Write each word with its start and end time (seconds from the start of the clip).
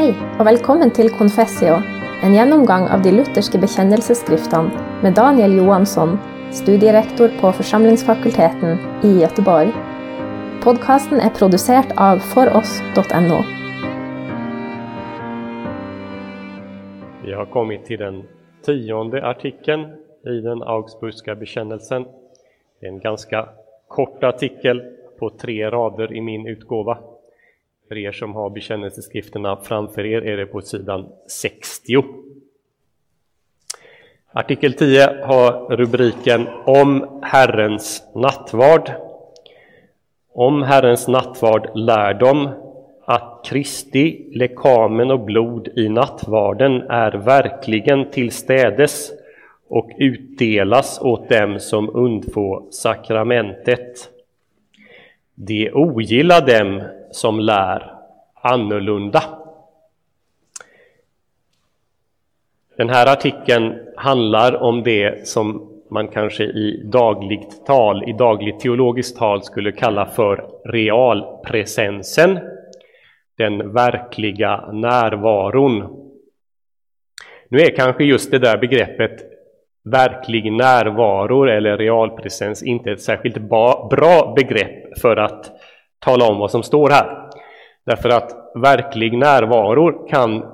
Hei, 0.00 0.14
og 0.40 0.46
velkommen 0.48 0.88
til 0.96 1.10
Confessio, 1.12 1.74
en 2.24 2.32
gjennomgang 2.32 2.86
av 2.88 3.02
de 3.04 3.10
lutherske 3.12 3.58
bekjennelsesskriftene 3.60 5.02
med 5.04 5.12
Daniel 5.18 5.58
Johansson, 5.58 6.14
studierektor 6.56 7.34
på 7.42 7.50
Forsamlingsfakulteten 7.58 8.80
i 9.04 9.10
Göteborg. 9.18 9.74
Podkasten 10.64 11.20
er 11.20 11.34
produsert 11.36 11.92
av 12.00 12.24
foross.no. 12.30 13.42
Vi 17.26 17.36
har 17.36 17.52
kommit 17.52 17.84
till 17.84 18.00
den 18.00 18.22
tionde 18.64 19.20
artikeln 19.20 19.84
i 20.24 20.40
den 20.40 20.62
Augsburgska 20.62 21.34
bekännelsen. 21.34 22.08
Det 22.80 22.86
är 22.86 22.90
en 22.90 23.00
ganska 23.00 23.48
kort 23.88 24.24
artikel 24.24 24.82
på 25.18 25.30
tre 25.30 25.70
rader 25.70 26.16
i 26.16 26.20
min 26.20 26.46
utgåva. 26.46 26.98
För 27.90 27.98
er 27.98 28.12
som 28.12 28.34
har 28.34 28.50
bekännelseskrifterna 28.50 29.56
framför 29.56 30.06
er 30.06 30.22
är 30.22 30.36
det 30.36 30.46
på 30.46 30.60
sidan 30.60 31.08
60. 31.26 32.04
Artikel 34.32 34.72
10 34.72 35.24
har 35.24 35.76
rubriken 35.76 36.46
Om 36.64 37.20
Herrens 37.22 38.02
nattvard. 38.14 38.90
Om 40.32 40.62
Herrens 40.62 41.08
nattvard 41.08 41.70
lär 41.74 42.14
de 42.14 42.48
att 43.04 43.40
Kristi 43.44 44.30
lekamen 44.32 45.10
och 45.10 45.20
blod 45.20 45.68
i 45.76 45.88
nattvarden 45.88 46.82
är 46.82 47.12
verkligen 47.12 48.10
tillstädes 48.10 49.10
och 49.68 49.90
utdelas 49.98 51.00
åt 51.00 51.28
dem 51.28 51.60
som 51.60 51.96
undfå 51.96 52.66
sakramentet. 52.70 54.10
De 55.34 55.70
ogillar 55.72 56.46
dem 56.46 56.82
som 57.10 57.40
lär 57.40 57.94
annorlunda. 58.34 59.22
Den 62.76 62.88
här 62.88 63.12
artikeln 63.12 63.78
handlar 63.96 64.62
om 64.62 64.82
det 64.82 65.28
som 65.28 65.70
man 65.90 66.08
kanske 66.08 66.44
i 66.44 66.82
dagligt 66.92 67.66
tal, 67.66 68.08
i 68.08 68.12
dagligt 68.12 68.60
teologiskt 68.60 69.18
tal 69.18 69.42
skulle 69.42 69.72
kalla 69.72 70.06
för 70.06 70.50
realpresensen, 70.64 72.38
den 73.38 73.72
verkliga 73.72 74.70
närvaron. 74.72 75.96
Nu 77.48 77.58
är 77.58 77.76
kanske 77.76 78.04
just 78.04 78.30
det 78.30 78.38
där 78.38 78.58
begreppet 78.58 79.30
verklig 79.84 80.52
närvaro 80.52 81.44
eller 81.44 81.78
realpresens 81.78 82.62
inte 82.62 82.90
ett 82.90 83.02
särskilt 83.02 83.38
bra 83.90 84.34
begrepp 84.36 84.98
för 84.98 85.16
att 85.16 85.59
tala 86.00 86.28
om 86.28 86.38
vad 86.38 86.50
som 86.50 86.62
står 86.62 86.90
här. 86.90 87.30
Därför 87.86 88.08
att 88.08 88.32
verklig 88.54 89.18
närvaro 89.18 90.06
kan 90.08 90.44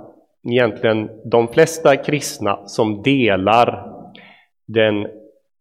egentligen 0.50 1.10
de 1.24 1.48
flesta 1.48 1.96
kristna 1.96 2.58
som 2.66 3.02
delar 3.02 3.92
den 4.66 5.06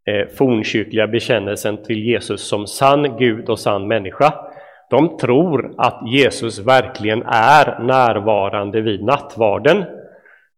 eh, 0.06 0.28
fornkyrkliga 0.38 1.08
bekännelsen 1.08 1.84
till 1.84 2.04
Jesus 2.04 2.48
som 2.48 2.68
sann 2.68 3.18
Gud 3.18 3.50
och 3.50 3.60
sann 3.60 3.88
människa, 3.88 4.34
de 4.90 5.18
tror 5.18 5.74
att 5.78 6.02
Jesus 6.08 6.60
verkligen 6.60 7.24
är 7.28 7.80
närvarande 7.84 8.82
vid 8.82 9.04
nattvarden, 9.04 9.86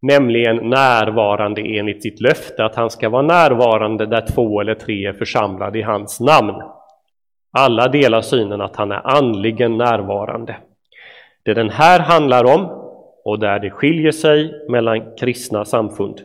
nämligen 0.01 0.55
närvarande 0.55 1.61
enligt 1.61 2.03
sitt 2.03 2.21
löfte 2.21 2.65
att 2.65 2.75
han 2.75 2.89
ska 2.89 3.09
vara 3.09 3.21
närvarande 3.21 4.05
där 4.05 4.25
två 4.35 4.61
eller 4.61 4.75
tre 4.75 5.05
är 5.05 5.13
församlade 5.13 5.79
i 5.79 5.81
hans 5.81 6.19
namn. 6.19 6.61
Alla 7.59 7.87
delar 7.87 8.21
synen 8.21 8.61
att 8.61 8.75
han 8.75 8.91
är 8.91 9.07
andligen 9.07 9.77
närvarande. 9.77 10.55
Det 11.43 11.53
den 11.53 11.69
här 11.69 11.99
handlar 11.99 12.43
om, 12.55 12.65
och 13.23 13.39
där 13.39 13.59
det 13.59 13.69
skiljer 13.69 14.11
sig 14.11 14.65
mellan 14.69 15.15
kristna 15.15 15.65
samfund, 15.65 16.21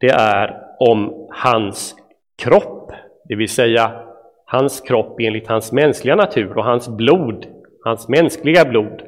det 0.00 0.10
är 0.10 0.56
om 0.78 1.28
hans 1.30 1.94
kropp, 2.36 2.92
det 3.28 3.34
vill 3.34 3.48
säga 3.48 3.92
hans 4.44 4.80
kropp 4.80 5.20
enligt 5.20 5.48
hans 5.48 5.72
mänskliga 5.72 6.16
natur 6.16 6.58
och 6.58 6.64
hans 6.64 6.88
blod, 6.88 7.46
hans 7.84 8.08
mänskliga 8.08 8.64
blod, 8.64 9.02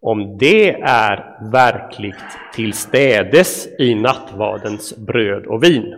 om 0.00 0.38
det 0.38 0.80
är 0.80 1.50
verkligt 1.52 2.38
tillstädes 2.54 3.68
i 3.80 3.94
nattvardens 3.94 4.96
bröd 4.96 5.46
och 5.46 5.64
vin. 5.64 5.94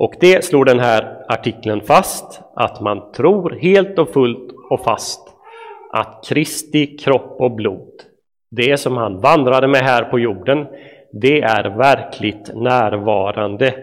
Och 0.00 0.14
det 0.20 0.44
slår 0.44 0.64
den 0.64 0.80
här 0.80 1.24
artikeln 1.28 1.80
fast, 1.80 2.40
att 2.56 2.80
man 2.80 3.12
tror 3.12 3.50
helt 3.50 3.98
och 3.98 4.12
fullt 4.12 4.52
och 4.70 4.84
fast 4.84 5.20
att 5.92 6.24
Kristi 6.28 6.96
kropp 6.96 7.36
och 7.40 7.50
blod, 7.50 7.92
det 8.50 8.76
som 8.76 8.96
han 8.96 9.20
vandrade 9.20 9.68
med 9.68 9.80
här 9.80 10.04
på 10.04 10.18
jorden, 10.18 10.66
det 11.12 11.42
är 11.42 11.64
verkligt 11.64 12.50
närvarande 12.54 13.74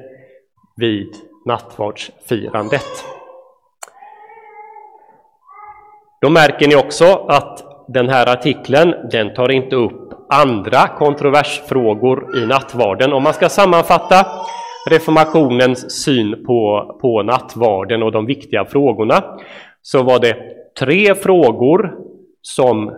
vid 0.76 1.10
nattvardsfirandet. 1.46 3.06
Då 6.22 6.30
märker 6.30 6.68
ni 6.68 6.76
också 6.76 7.26
att 7.28 7.64
den 7.88 8.10
här 8.10 8.30
artikeln, 8.34 8.96
den 9.12 9.34
tar 9.34 9.52
inte 9.52 9.76
upp 9.76 10.14
andra 10.30 10.88
kontroversfrågor 10.88 12.38
i 12.38 12.46
nattvarden. 12.46 13.14
Om 13.14 13.24
man 13.24 13.34
ska 13.34 13.50
sammanfatta 13.50 14.26
reformationens 14.90 16.04
syn 16.04 16.46
på, 16.46 16.92
på 17.02 17.24
nattvarden 17.24 18.04
och 18.04 18.12
de 18.12 18.26
viktiga 18.26 18.66
frågorna 18.66 19.24
så 19.82 20.04
var 20.04 20.20
det 20.20 20.38
tre 20.80 21.16
frågor 21.16 21.96
som 22.42 22.92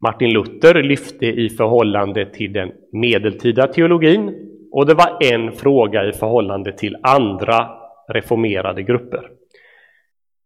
Martin 0.00 0.30
Luther 0.30 0.82
lyfte 0.82 1.26
i 1.26 1.48
förhållande 1.48 2.26
till 2.26 2.52
den 2.52 2.72
medeltida 2.92 3.66
teologin 3.66 4.34
och 4.72 4.86
det 4.86 4.94
var 4.94 5.32
en 5.32 5.52
fråga 5.52 6.08
i 6.08 6.12
förhållande 6.12 6.72
till 6.72 6.96
andra 7.02 7.68
reformerade 8.08 8.82
grupper. 8.82 9.30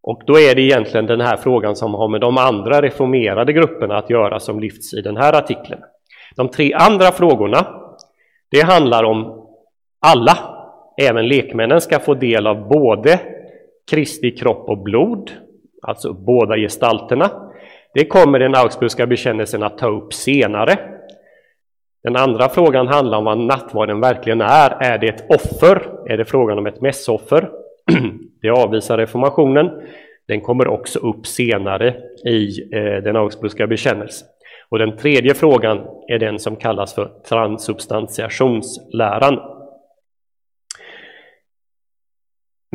Och 0.02 0.22
då 0.26 0.38
är 0.38 0.54
det 0.54 0.62
egentligen 0.62 1.06
den 1.06 1.20
här 1.20 1.36
frågan 1.36 1.76
som 1.76 1.94
har 1.94 2.08
med 2.08 2.20
de 2.20 2.38
andra 2.38 2.82
reformerade 2.82 3.52
grupperna 3.52 3.98
att 3.98 4.10
göra 4.10 4.40
som 4.40 4.60
lyfts 4.60 4.94
i 4.94 5.00
den 5.00 5.16
här 5.16 5.32
artikeln. 5.32 5.80
De 6.36 6.48
tre 6.48 6.72
andra 6.72 7.06
frågorna, 7.06 7.66
det 8.50 8.60
handlar 8.60 9.04
om 9.04 9.48
alla, 10.00 10.51
även 11.08 11.28
lekmännen 11.28 11.80
ska 11.80 11.98
få 11.98 12.14
del 12.14 12.46
av 12.46 12.68
både 12.68 13.20
Kristi 13.90 14.30
kropp 14.30 14.68
och 14.68 14.82
blod, 14.82 15.30
alltså 15.82 16.12
båda 16.12 16.56
gestalterna. 16.56 17.30
Det 17.94 18.04
kommer 18.04 18.38
den 18.38 18.54
Augsburgska 18.54 19.06
bekännelsen 19.06 19.62
att 19.62 19.78
ta 19.78 19.88
upp 19.88 20.14
senare. 20.14 20.78
Den 22.02 22.16
andra 22.16 22.48
frågan 22.48 22.86
handlar 22.86 23.18
om 23.18 23.24
vad 23.24 23.38
nattvarden 23.38 24.00
verkligen 24.00 24.40
är. 24.40 24.70
Är 24.70 24.98
det 24.98 25.08
ett 25.08 25.30
offer? 25.30 25.82
Är 26.06 26.16
det 26.16 26.24
frågan 26.24 26.58
om 26.58 26.66
ett 26.66 26.80
mässoffer? 26.80 27.50
Det 28.42 28.50
avvisar 28.50 28.98
reformationen. 28.98 29.70
Den 30.28 30.40
kommer 30.40 30.68
också 30.68 30.98
upp 30.98 31.26
senare 31.26 31.94
i 32.26 32.48
eh, 32.76 32.96
den 33.02 33.16
Augsburgska 33.16 33.66
bekännelsen. 33.66 34.28
Och 34.68 34.78
den 34.78 34.96
tredje 34.96 35.34
frågan 35.34 35.80
är 36.08 36.18
den 36.18 36.38
som 36.38 36.56
kallas 36.56 36.94
för 36.94 37.10
transubstantiationsläran. 37.28 39.40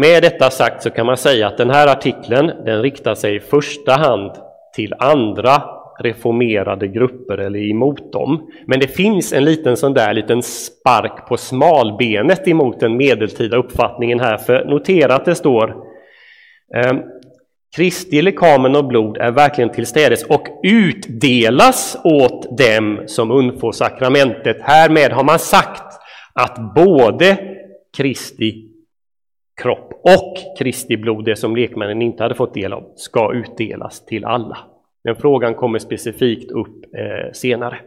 Med 0.02 0.24
detta 0.24 0.50
sagt 0.50 0.84
så 0.84 0.90
kan 0.90 1.06
man 1.06 1.18
säga 1.18 1.48
att 1.48 1.58
den 1.58 1.70
här 1.70 1.88
artikeln 1.88 2.48
den 2.66 2.82
riktar 2.82 3.16
sig 3.16 3.36
i 3.36 3.40
första 3.40 3.92
hand 3.92 4.32
till 4.76 4.94
andra 5.00 5.64
reformerade 6.00 6.88
grupper 6.88 7.38
eller 7.38 7.70
emot 7.70 8.14
dem. 8.14 8.50
Men 8.68 8.80
det 8.80 8.88
finns 8.88 9.34
en 9.34 9.46
liten 9.46 9.78
sån 9.78 9.94
där 9.94 10.14
liten 10.14 10.44
spark 10.44 11.28
på 11.28 11.38
smalbenet 11.38 12.48
emot 12.48 12.80
den 12.80 12.98
medeltida 12.98 13.58
uppfattningen 13.58 14.20
här, 14.20 14.38
för 14.38 14.66
notera 14.66 15.16
att 15.16 15.26
det 15.26 15.36
står 15.36 15.76
eh, 16.76 16.94
Kristi 17.76 18.22
lekamen 18.22 18.76
och 18.76 18.88
blod 18.88 19.18
är 19.18 19.32
verkligen 19.32 19.72
tillstädes 19.72 20.24
och 20.24 20.48
utdelas 20.64 21.98
åt 22.04 22.58
dem 22.58 23.04
som 23.08 23.32
undfår 23.32 23.72
sakramentet. 23.72 24.58
Härmed 24.62 25.12
har 25.12 25.24
man 25.24 25.40
sagt 25.40 26.00
att 26.34 26.76
både 26.76 27.38
Kristi 27.98 28.77
kropp 29.62 29.94
och 30.04 30.58
Kristi 30.60 30.98
blod, 30.98 31.26
det 31.26 31.36
som 31.36 31.56
lekmännen 31.56 32.02
inte 32.02 32.24
hade 32.24 32.36
fått 32.36 32.54
del 32.54 32.74
av, 32.74 32.84
ska 32.96 33.34
utdelas 33.34 34.06
till 34.06 34.26
alla. 34.26 34.58
Den 35.04 35.16
frågan 35.16 35.56
kommer 35.56 35.80
specifikt 35.80 36.52
upp 36.52 36.96
eh, 36.96 37.32
senare. 37.34 37.78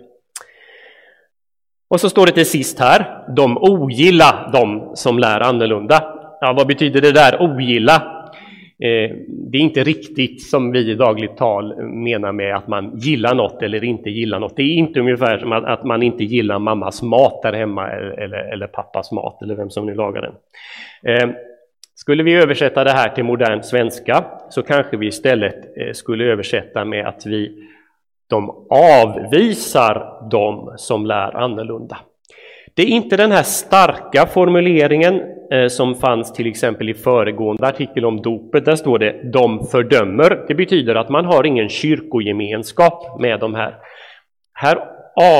Och 1.89 2.01
så 2.01 2.11
står 2.11 2.27
det 2.27 2.33
till 2.33 2.47
sist 2.47 2.79
här, 2.79 3.25
de 3.37 3.59
ogilla 3.59 4.51
de 4.53 4.93
som 4.95 5.19
lär 5.19 5.41
annorlunda. 5.41 6.03
Ja, 6.41 6.53
vad 6.57 6.67
betyder 6.67 7.01
det 7.01 7.13
där 7.13 7.43
ogilla? 7.43 7.95
Eh, 8.83 9.17
det 9.29 9.59
är 9.59 9.63
inte 9.63 9.85
riktigt 9.85 10.43
som 10.43 10.73
vi 10.73 10.91
i 10.91 10.95
dagligt 10.95 11.37
tal 11.37 11.83
menar 11.83 12.33
med 12.33 12.57
att 12.57 12.69
man 12.69 12.99
gillar 12.99 13.35
något 13.35 13.63
eller 13.63 13.85
inte 13.85 14.11
gillar 14.11 14.39
något. 14.39 14.57
Det 14.57 14.63
är 14.63 14.75
inte 14.75 15.01
ungefär 15.01 15.39
som 15.39 15.53
att, 15.53 15.85
man 15.85 16.03
inte 16.03 16.25
gillar 16.25 16.59
mammas 16.59 17.03
mat 17.03 17.43
där 17.43 17.53
hemma 17.53 17.91
eller, 17.91 18.53
eller 18.53 18.67
pappas 18.67 19.13
mat 19.13 19.43
eller 19.43 19.55
vem 19.55 19.71
som 19.71 19.87
nu 19.87 19.95
lagar 19.95 20.23
den. 20.23 20.35
Eh, 21.15 21.35
skulle 22.01 22.23
vi 22.23 22.35
översätta 22.35 22.85
det 22.85 22.91
här 22.91 23.09
till 23.09 23.25
modern 23.25 23.63
svenska 23.63 24.25
så 24.51 24.63
kanske 24.63 24.97
vi 24.97 25.07
istället 25.07 25.55
eh, 25.55 25.93
skulle 25.93 26.25
översätta 26.25 26.85
med 26.85 27.07
att 27.07 27.27
vi 27.27 27.69
De 28.31 28.51
avvisar 28.71 30.29
dem 30.31 30.75
som 30.77 31.07
lär 31.07 31.37
annorlunda. 31.37 31.99
Det 32.75 32.83
är 32.83 32.87
inte 32.87 33.17
den 33.17 33.33
här 33.33 33.43
starka 33.43 34.27
formuleringen 34.27 35.23
eh, 35.53 35.69
som 35.69 35.95
fanns 35.95 36.33
till 36.33 36.47
exempel 36.47 36.89
i 36.89 36.95
föregående 36.95 37.67
artikel 37.67 38.05
om 38.05 38.23
dopet. 38.23 38.65
Där 38.65 38.77
står 38.77 38.99
det 38.99 39.33
”de 39.33 39.67
fördömer”. 39.67 40.45
Det 40.49 40.55
betyder 40.55 40.95
att 40.95 41.09
man 41.09 41.25
har 41.25 41.47
ingen 41.47 41.69
kyrkogemenskap 41.69 43.21
med 43.21 43.41
de 43.41 43.55
här. 43.55 43.75
Här 44.55 44.79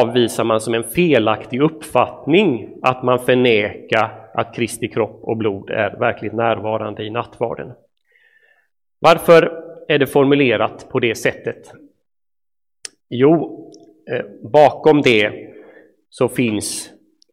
avvisar 0.01 0.45
man 0.45 0.61
som 0.61 0.75
en 0.75 0.85
felaktig 0.85 1.63
uppfattning 1.63 2.69
att 2.83 3.03
man 3.03 3.19
förnekar 3.19 4.20
att 4.35 4.55
Kristi 4.55 4.89
kropp 4.89 5.21
och 5.23 5.37
blod 5.37 5.71
är 5.71 5.97
verkligt 5.99 6.33
närvarande 6.33 7.03
i 7.03 7.11
nattvarden. 7.11 7.73
Varför 8.99 9.65
är 9.89 9.99
det 9.99 10.07
formulerat 10.07 10.89
på 10.91 11.01
det 11.01 11.15
sättet? 11.15 11.73
Jo, 13.09 13.71
eh, 14.11 14.25
bakom 14.43 15.03
det 15.03 15.33
så 16.11 16.29
finns 16.29 16.91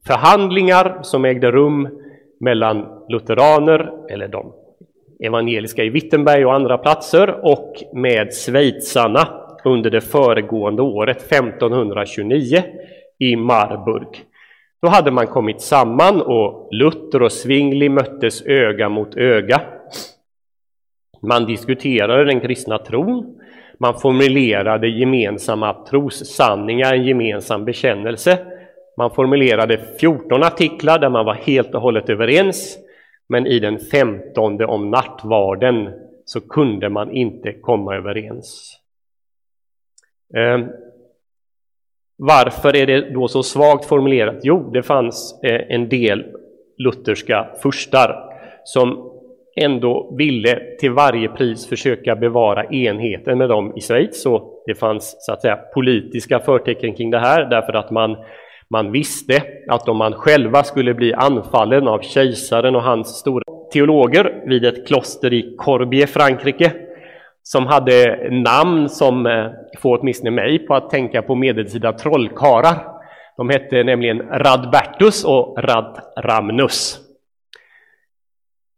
förhandlingar 0.07 0.99
som 1.01 1.25
ägde 1.25 1.51
rum 1.51 1.89
mellan 2.39 3.05
lutheraner, 3.09 3.91
eller 4.09 4.27
de 4.27 4.53
evangeliska 5.19 5.83
i 5.83 5.89
Wittenberg 5.89 6.45
och 6.45 6.53
andra 6.53 6.77
platser, 6.77 7.45
och 7.45 7.73
med 7.93 8.33
schweizarna 8.33 9.27
under 9.65 9.89
det 9.89 10.01
föregående 10.01 10.81
året, 10.81 11.21
1529, 11.21 12.63
i 13.19 13.35
Marburg. 13.35 14.26
Då 14.81 14.87
hade 14.87 15.11
man 15.11 15.27
kommit 15.27 15.61
samman 15.61 16.21
och 16.21 16.69
Luther 16.71 17.21
och 17.21 17.31
Zwingli 17.31 17.89
möttes 17.89 18.41
öga 18.41 18.89
mot 18.89 19.15
öga. 19.15 19.61
Man 21.21 21.45
diskuterade 21.45 22.25
den 22.25 22.39
kristna 22.39 22.77
tron, 22.77 23.39
man 23.79 23.99
formulerade 23.99 24.87
gemensamma 24.87 25.85
trossanningar, 25.85 26.93
en 26.93 27.05
gemensam 27.05 27.65
bekännelse. 27.65 28.37
Man 28.97 29.11
formulerade 29.11 29.77
14 29.99 30.43
artiklar 30.43 30.99
där 30.99 31.09
man 31.09 31.25
var 31.25 31.33
helt 31.33 31.75
och 31.75 31.81
hållet 31.81 32.09
överens, 32.09 32.77
men 33.29 33.47
i 33.47 33.59
den 33.59 33.79
femtonde 33.79 34.65
om 34.65 34.91
nattvarden 34.91 35.93
så 36.25 36.41
kunde 36.41 36.89
man 36.89 37.11
inte 37.11 37.53
komma 37.53 37.95
överens. 37.95 38.79
Ehm, 40.35 40.67
varför 42.17 42.75
är 42.75 42.85
det 42.85 43.13
då 43.13 43.27
så 43.27 43.43
svagt 43.43 43.85
formulerat? 43.85 44.39
Jo, 44.43 44.69
det 44.73 44.83
fanns 44.83 45.39
eh, 45.43 45.61
en 45.69 45.89
del 45.89 46.25
lutherska 46.77 47.47
furstar 47.63 48.15
som 48.63 49.11
ändå 49.55 50.15
ville 50.17 50.59
till 50.79 50.91
varje 50.91 51.29
pris 51.29 51.69
försöka 51.69 52.15
bevara 52.15 52.65
enheten 52.65 53.37
med 53.37 53.49
dem 53.49 53.73
i 53.77 53.81
Schweiz. 53.81 54.21
Så 54.21 54.61
det 54.65 54.75
fanns 54.75 55.15
så 55.19 55.33
att 55.33 55.41
säga 55.41 55.55
politiska 55.73 56.39
förtecken 56.39 56.95
kring 56.95 57.11
det 57.11 57.19
här 57.19 57.45
därför 57.45 57.73
att 57.73 57.91
man, 57.91 58.17
man 58.69 58.91
visste 58.91 59.43
att 59.69 59.89
om 59.89 59.97
man 59.97 60.13
själva 60.13 60.63
skulle 60.63 60.93
bli 60.93 61.13
anfallen 61.13 61.87
av 61.87 61.99
kejsaren 61.99 62.75
och 62.75 62.83
hans 62.83 63.07
stora 63.07 63.43
teologer 63.73 64.43
vid 64.45 64.65
ett 64.65 64.87
kloster 64.87 65.33
i 65.33 65.55
Corbier, 65.57 66.07
Frankrike, 66.07 66.71
som 67.47 67.67
hade 67.67 68.27
namn 68.31 68.89
som 68.89 69.25
eh, 69.25 69.51
får 69.77 69.99
åtminstone 69.99 70.31
mig 70.31 70.59
på 70.59 70.75
att 70.75 70.89
tänka 70.89 71.21
på 71.21 71.35
medeltida 71.35 71.93
trollkarlar. 71.93 72.77
De 73.37 73.49
hette 73.49 73.83
nämligen 73.83 74.19
Radbertus 74.19 75.25
och 75.25 75.57
Radramnus. 75.57 76.99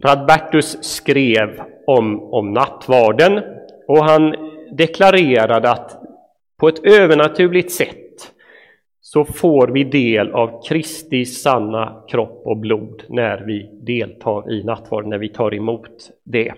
Radbertus 0.04 0.83
skrev 0.83 1.62
om, 1.88 2.33
om 2.33 2.54
nattvarden 2.54 3.42
och 3.88 4.04
han 4.04 4.36
deklarerade 4.71 5.71
att 5.71 6.01
på 6.60 6.68
ett 6.68 6.86
övernaturligt 6.86 7.71
sätt 7.71 8.33
så 9.01 9.25
får 9.25 9.68
vi 9.68 9.83
del 9.83 10.31
av 10.31 10.63
Kristi 10.68 11.25
sanna 11.25 12.04
kropp 12.07 12.42
och 12.45 12.57
blod 12.57 13.04
när 13.10 13.44
vi 13.45 13.69
deltar 13.81 14.51
i 14.51 14.63
nattvarden, 14.63 15.10
när 15.10 15.18
vi 15.18 15.30
tar 15.30 15.54
emot 15.54 16.12
det. 16.24 16.54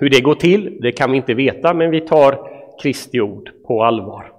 Hur 0.00 0.10
det 0.10 0.20
går 0.20 0.34
till, 0.34 0.78
det 0.80 0.92
kan 0.92 1.10
vi 1.10 1.16
inte 1.16 1.34
veta, 1.34 1.74
men 1.74 1.90
vi 1.90 2.00
tar 2.00 2.38
Kristi 2.82 3.20
ord 3.20 3.50
på 3.66 3.84
allvar. 3.84 4.32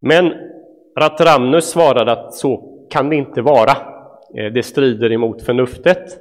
Men 0.00 0.34
Ratramnus 0.98 1.70
svarade 1.70 2.12
att 2.12 2.34
så 2.34 2.78
kan 2.90 3.08
det 3.08 3.16
inte 3.16 3.42
vara. 3.42 3.70
Eh, 4.36 4.52
det 4.52 4.62
strider 4.62 5.12
emot 5.12 5.42
förnuftet. 5.42 6.18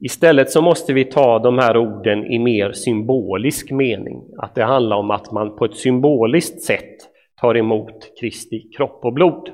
Istället 0.00 0.50
så 0.50 0.62
måste 0.62 0.92
vi 0.92 1.04
ta 1.04 1.38
de 1.38 1.58
här 1.58 1.76
orden 1.76 2.26
i 2.26 2.38
mer 2.38 2.72
symbolisk 2.72 3.70
mening, 3.70 4.22
att 4.38 4.54
det 4.54 4.64
handlar 4.64 4.96
om 4.96 5.10
att 5.10 5.32
man 5.32 5.56
på 5.56 5.64
ett 5.64 5.76
symboliskt 5.76 6.62
sätt 6.62 6.96
tar 7.40 7.56
emot 7.56 8.20
Kristi 8.20 8.60
kropp 8.76 9.04
och 9.04 9.12
blod. 9.12 9.50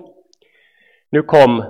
Nu 1.10 1.22
kom 1.22 1.64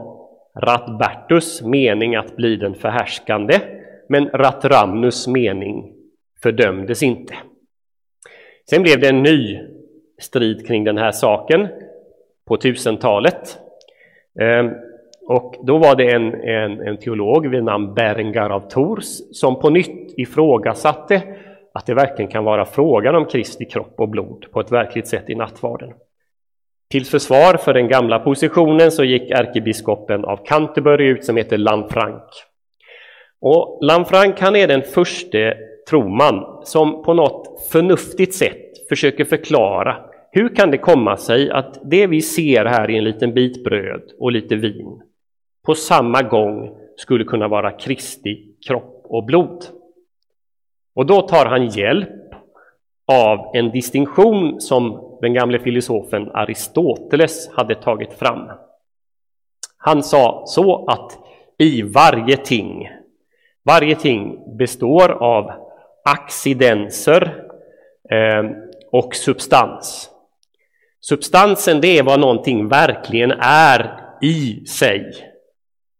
Ratbertus 0.57 1.63
mening 1.63 2.17
att 2.17 2.37
bli 2.37 2.57
den 2.57 2.75
förhärskande, 2.75 3.61
men 4.09 4.29
Ratramnus 4.29 5.27
mening 5.29 5.98
fördömdes 6.43 7.03
inte. 7.03 7.35
Sen 8.71 8.83
blev 8.83 9.01
det 9.01 9.09
en 9.09 9.23
ny 9.23 9.61
strid 10.21 10.67
kring 10.67 10.85
den 10.85 10.99
här 10.99 11.13
saken 11.13 11.69
på 12.47 12.57
1000-talet. 12.57 13.59
Ehm, 14.41 14.71
och 15.29 15.55
då 15.63 15.79
var 15.79 15.97
det 15.97 16.11
en, 16.11 16.35
en, 16.35 16.81
en 16.81 16.97
teolog 16.97 17.47
vid 17.47 17.65
namn 17.65 17.95
Berengar 17.95 18.51
av 18.51 18.71
Tours 18.71 19.07
som 19.33 19.61
på 19.61 19.71
nytt 19.71 20.15
ifrågasatte 20.17 21.23
att 21.73 21.87
det 21.87 21.95
verkligen 21.95 22.31
kan 22.31 22.45
vara 22.45 22.65
frågan 22.65 23.15
om 23.15 23.25
Kristi 23.25 23.65
kropp 23.65 23.95
och 23.97 24.09
blod 24.09 24.47
på 24.53 24.61
ett 24.61 24.73
verkligt 24.73 25.09
sätt 25.09 25.31
i 25.31 25.35
nattvarden. 25.35 25.93
Till 26.91 27.07
försvar 27.07 27.57
för 27.57 27.75
den 27.75 27.89
gamla 27.89 28.19
positionen 28.19 28.91
så 28.91 29.05
gick 29.05 29.31
ärkebiskopen 29.31 30.25
av 30.25 30.47
Canterbury 30.47 31.07
ut 31.07 31.25
som 31.25 31.37
heter 31.37 31.59
Lanfranc. 31.59 32.23
Och 33.41 33.79
Lanfranc 33.83 34.41
han 34.41 34.57
är 34.57 34.67
den 34.67 34.83
första 34.83 35.39
tror 35.89 36.09
man, 36.09 36.63
som 36.65 37.03
på 37.03 37.15
något 37.15 37.69
förnuftigt 37.73 38.35
sätt 38.35 38.89
försöker 38.89 39.25
förklara 39.25 39.97
hur 40.31 40.55
kan 40.55 40.71
det 40.71 40.79
komma 40.79 41.17
sig 41.17 41.51
att 41.51 41.79
det 41.91 42.07
vi 42.07 42.23
ser 42.23 42.65
här 42.65 42.91
i 42.91 42.99
en 42.99 43.05
liten 43.05 43.35
bit 43.35 43.65
bröd 43.65 44.03
och 44.19 44.33
lite 44.33 44.57
vin 44.57 45.03
på 45.67 45.75
samma 45.75 46.23
gång 46.23 46.77
skulle 46.97 47.25
kunna 47.25 47.49
vara 47.49 47.71
Kristi 47.71 48.55
kropp 48.69 49.01
och 49.05 49.25
blod? 49.25 49.65
Och 50.95 51.07
då 51.07 51.23
tar 51.23 51.47
han 51.47 51.67
hjälp 51.67 52.09
av 53.13 53.51
en 53.55 53.71
distinktion 53.71 54.61
som 54.61 55.01
den 55.21 55.35
gamle 55.35 55.59
filosofen 55.59 56.31
Aristoteles 56.31 57.51
hade 57.53 57.75
tagit 57.75 58.13
fram. 58.13 58.51
Han 59.77 60.03
sa 60.03 60.43
så 60.47 60.87
att 60.87 61.19
i 61.59 61.83
varje 61.83 62.37
ting, 62.37 62.89
varje 63.65 63.95
ting 63.95 64.39
består 64.57 65.11
av 65.11 65.68
accidenser 66.13 67.45
eh, 68.11 68.51
och 68.93 69.15
substans. 69.15 70.11
Substansen 71.01 71.81
det 71.81 71.99
är 71.99 72.03
vad 72.03 72.21
någonting 72.21 72.69
verkligen 72.69 73.33
är 73.41 74.01
i 74.23 74.67
sig. 74.67 75.13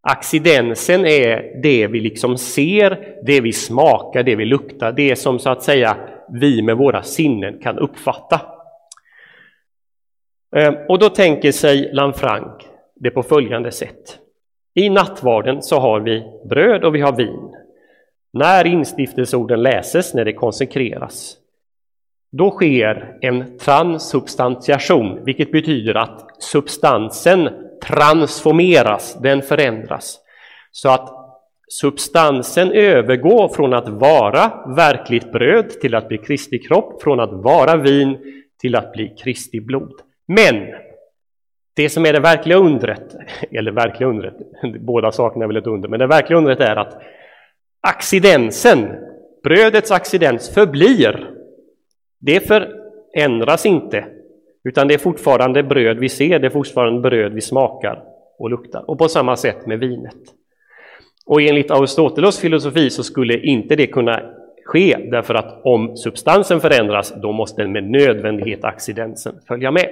Accidensen 0.01 1.05
är 1.05 1.61
det 1.63 1.87
vi 1.87 1.99
liksom 1.99 2.37
ser, 2.37 3.17
det 3.25 3.41
vi 3.41 3.53
smakar, 3.53 4.23
det 4.23 4.35
vi 4.35 4.45
luktar, 4.45 4.91
det 4.91 5.15
som 5.15 5.39
så 5.39 5.49
att 5.49 5.63
säga 5.63 5.97
vi 6.33 6.61
med 6.61 6.77
våra 6.77 7.03
sinnen 7.03 7.59
kan 7.59 7.79
uppfatta. 7.79 8.41
Eh, 10.55 10.73
och 10.89 10.99
då 10.99 11.09
tänker 11.09 11.51
sig 11.51 11.93
Lanfranc 11.93 12.63
det 12.95 13.11
på 13.11 13.23
följande 13.23 13.71
sätt. 13.71 14.19
I 14.73 14.89
nattvarden 14.89 15.61
så 15.61 15.79
har 15.79 15.99
vi 15.99 16.23
bröd 16.49 16.83
och 16.83 16.95
vi 16.95 17.01
har 17.01 17.15
vin. 17.15 17.55
När 18.33 18.67
instiftelseorden 18.67 19.61
läses, 19.61 20.13
när 20.13 20.25
det 20.25 20.33
konsekreras, 20.33 21.37
då 22.31 22.51
sker 22.51 23.17
en 23.21 23.57
transsubstantiation, 23.57 25.23
vilket 25.25 25.51
betyder 25.51 25.95
att 25.95 26.43
substansen 26.43 27.49
transformeras, 27.83 29.17
den 29.21 29.41
förändras. 29.41 30.19
Så 30.71 30.89
att 30.89 31.09
substansen 31.67 32.71
övergår 32.71 33.47
från 33.47 33.73
att 33.73 33.89
vara 33.89 34.73
verkligt 34.75 35.31
bröd 35.31 35.69
till 35.69 35.95
att 35.95 36.07
bli 36.07 36.17
Kristi 36.17 36.59
kropp, 36.59 37.01
från 37.01 37.19
att 37.19 37.33
vara 37.33 37.77
vin 37.77 38.17
till 38.61 38.75
att 38.75 38.93
bli 38.93 39.15
Kristi 39.23 39.61
blod. 39.61 39.93
Men 40.27 40.67
det 41.75 41.89
som 41.89 42.05
är 42.05 42.13
det 42.13 42.19
verkliga 42.19 42.57
undret, 42.57 43.15
eller 43.51 43.71
verkliga 43.71 44.09
undret, 44.09 44.35
båda 44.79 45.11
sakerna 45.11 45.45
är 45.45 45.47
väl 45.47 45.57
ett 45.57 45.67
under, 45.67 45.89
men 45.89 45.99
det 45.99 46.07
verkliga 46.07 46.37
undret 46.37 46.59
är 46.59 46.75
att 46.75 47.01
accidensen, 47.81 48.87
brödets 49.43 49.91
accidens, 49.91 50.49
förblir. 50.53 51.29
Det 52.19 52.39
förändras 52.39 53.65
inte, 53.65 54.05
utan 54.63 54.87
det 54.87 54.93
är 54.93 54.97
fortfarande 54.97 55.63
bröd 55.63 55.99
vi 55.99 56.09
ser, 56.09 56.39
det 56.39 56.47
är 56.47 56.51
fortfarande 56.51 57.09
bröd 57.09 57.33
vi 57.33 57.41
smakar 57.41 58.03
och 58.39 58.49
luktar. 58.49 58.89
Och 58.89 58.97
på 58.97 59.07
samma 59.07 59.35
sätt 59.35 59.65
med 59.65 59.79
vinet. 59.79 60.17
Och 61.25 61.41
enligt 61.41 61.71
Aristoteles 61.71 62.39
filosofi 62.39 62.89
så 62.89 63.03
skulle 63.03 63.39
inte 63.39 63.75
det 63.75 63.87
kunna 63.87 64.21
ske, 64.65 64.97
därför 65.11 65.33
att 65.33 65.61
om 65.63 65.97
substansen 65.97 66.61
förändras, 66.61 67.13
då 67.21 67.31
måste 67.31 67.67
med 67.67 67.83
nödvändighet 67.83 68.63
accidensen 68.63 69.35
följa 69.47 69.71
med. 69.71 69.89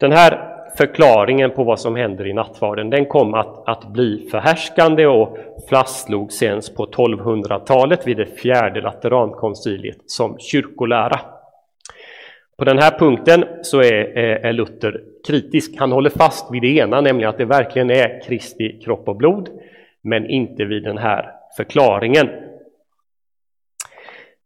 Den 0.00 0.12
här 0.12 0.53
förklaringen 0.76 1.50
på 1.50 1.64
vad 1.64 1.80
som 1.80 1.96
händer 1.96 2.26
i 2.26 2.32
nattvarden, 2.32 2.90
den 2.90 3.06
kom 3.06 3.34
att, 3.34 3.68
att 3.68 3.92
bli 3.92 4.28
förhärskande 4.30 5.06
och 5.06 5.38
fastslog 5.70 6.32
sen 6.32 6.60
på 6.76 6.86
1200-talet 6.86 8.06
vid 8.06 8.16
det 8.16 8.26
fjärde 8.26 8.80
Laterankonciliet 8.80 9.98
som 10.06 10.38
kyrkolära. 10.38 11.20
På 12.58 12.64
den 12.64 12.78
här 12.78 12.98
punkten 12.98 13.44
så 13.62 13.82
är, 13.82 14.18
eh, 14.18 14.48
är 14.48 14.52
Luther 14.52 15.00
kritisk. 15.26 15.74
Han 15.78 15.92
håller 15.92 16.10
fast 16.10 16.52
vid 16.52 16.62
det 16.62 16.76
ena, 16.76 17.00
nämligen 17.00 17.30
att 17.30 17.38
det 17.38 17.44
verkligen 17.44 17.90
är 17.90 18.22
Kristi 18.26 18.80
kropp 18.84 19.08
och 19.08 19.16
blod, 19.16 19.48
men 20.02 20.30
inte 20.30 20.64
vid 20.64 20.82
den 20.82 20.98
här 20.98 21.30
förklaringen. 21.56 22.28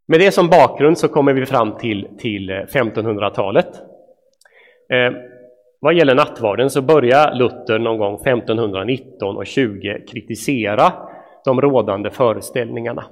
Med 0.07 0.21
det 0.21 0.33
som 0.33 0.49
bakgrund 0.49 0.99
så 0.99 1.09
kommer 1.09 1.33
vi 1.33 1.47
fram 1.47 1.79
till, 1.79 2.09
till 2.19 2.51
eh, 2.51 2.55
1500-talet. 2.55 3.83
Vad 5.81 5.95
gäller 5.95 6.15
nattvarden 6.15 6.71
så 6.71 6.83
börjar 6.83 7.35
Luther 7.35 7.79
någon 7.79 7.99
gång 7.99 8.15
1519 8.15 9.37
och 9.37 9.47
20 9.47 10.05
kritisera 10.09 10.93
de 11.45 11.61
rådande 11.61 12.11
föreställningarna. 12.11 13.05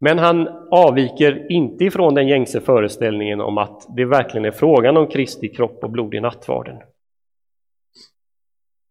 Men 0.00 0.18
han 0.18 0.48
avviker 0.70 1.52
inte 1.52 1.84
ifrån 1.84 2.14
den 2.14 2.28
gängse 2.28 2.60
föreställningen 2.60 3.40
om 3.40 3.58
att 3.58 3.86
det 3.96 4.04
verkligen 4.04 4.44
är 4.44 4.50
frågan 4.50 4.96
om 4.96 5.06
Kristi 5.06 5.48
kropp 5.48 5.84
och 5.84 5.90
blod 5.90 6.14
i 6.14 6.20
nattvarden. 6.20 6.76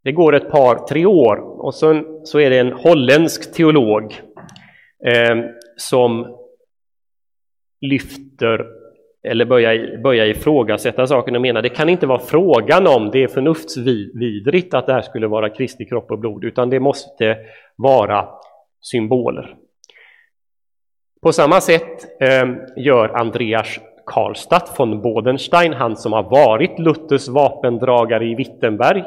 Det 0.03 0.11
går 0.11 0.35
ett 0.35 0.49
par, 0.49 0.87
tre 0.87 1.05
år 1.05 1.37
och 1.65 1.75
sen 1.75 2.21
så 2.23 2.39
är 2.39 2.49
det 2.49 2.59
en 2.59 2.71
holländsk 2.71 3.53
teolog 3.53 4.21
eh, 5.05 5.35
som 5.77 6.37
lyfter 7.81 8.80
eller 9.23 9.45
börja, 9.45 9.97
börja 9.97 10.25
ifrågasätta 10.25 11.07
saken 11.07 11.35
och 11.35 11.41
mena 11.41 11.61
det 11.61 11.69
kan 11.69 11.89
inte 11.89 12.07
vara 12.07 12.19
frågan 12.19 12.87
om 12.87 13.11
det 13.11 13.23
är 13.23 13.27
förnuftsvidrigt 13.27 14.73
att 14.73 14.85
det 14.85 14.93
här 14.93 15.01
skulle 15.01 15.27
vara 15.27 15.49
Kristi 15.49 15.85
kropp 15.85 16.11
och 16.11 16.19
blod, 16.19 16.43
utan 16.43 16.69
det 16.69 16.79
måste 16.79 17.37
vara 17.75 18.27
symboler. 18.81 19.55
På 21.21 21.31
samma 21.31 21.61
sätt 21.61 22.21
eh, 22.21 22.49
gör 22.75 23.09
Andreas 23.09 23.79
Karlstadt 24.05 24.79
von 24.79 25.01
Bodenstein, 25.01 25.73
han 25.73 25.95
som 25.95 26.13
har 26.13 26.23
varit 26.23 26.79
Luthers 26.79 27.27
vapendragare 27.27 28.25
i 28.25 28.35
Wittenberg. 28.35 29.03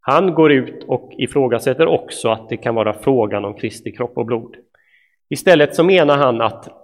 Han 0.00 0.34
går 0.34 0.52
ut 0.52 0.84
och 0.88 1.12
ifrågasätter 1.18 1.86
också 1.86 2.28
att 2.28 2.48
det 2.48 2.56
kan 2.56 2.74
vara 2.74 2.94
frågan 2.94 3.44
om 3.44 3.54
Kristi 3.54 3.92
kropp 3.92 4.18
och 4.18 4.26
blod. 4.26 4.56
Istället 5.28 5.74
så 5.74 5.84
menar 5.84 6.16
han 6.16 6.40
att 6.40 6.83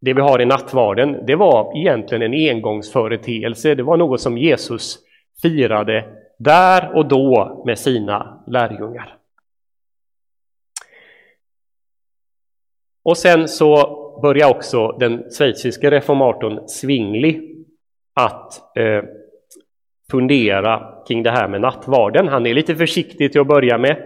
det 0.00 0.14
vi 0.14 0.20
har 0.20 0.40
i 0.40 0.44
nattvarden, 0.44 1.26
det 1.26 1.36
var 1.36 1.78
egentligen 1.78 2.22
en 2.22 2.50
engångsföreteelse. 2.50 3.74
Det 3.74 3.82
var 3.82 3.96
något 3.96 4.20
som 4.20 4.38
Jesus 4.38 4.98
firade 5.42 6.04
där 6.38 6.96
och 6.96 7.08
då 7.08 7.62
med 7.66 7.78
sina 7.78 8.44
lärjungar. 8.46 9.16
Och 13.02 13.16
sen 13.16 13.48
så 13.48 13.96
börjar 14.22 14.50
också 14.50 14.88
den 14.88 15.24
schweiziske 15.38 15.90
reformatorn 15.90 16.68
Zwingli 16.68 17.64
att 18.14 18.76
eh, 18.76 19.04
fundera 20.10 21.02
kring 21.08 21.22
det 21.22 21.30
här 21.30 21.48
med 21.48 21.60
nattvarden. 21.60 22.28
Han 22.28 22.46
är 22.46 22.54
lite 22.54 22.74
försiktig 22.74 23.32
till 23.32 23.40
att 23.40 23.46
börja 23.46 23.78
med, 23.78 23.96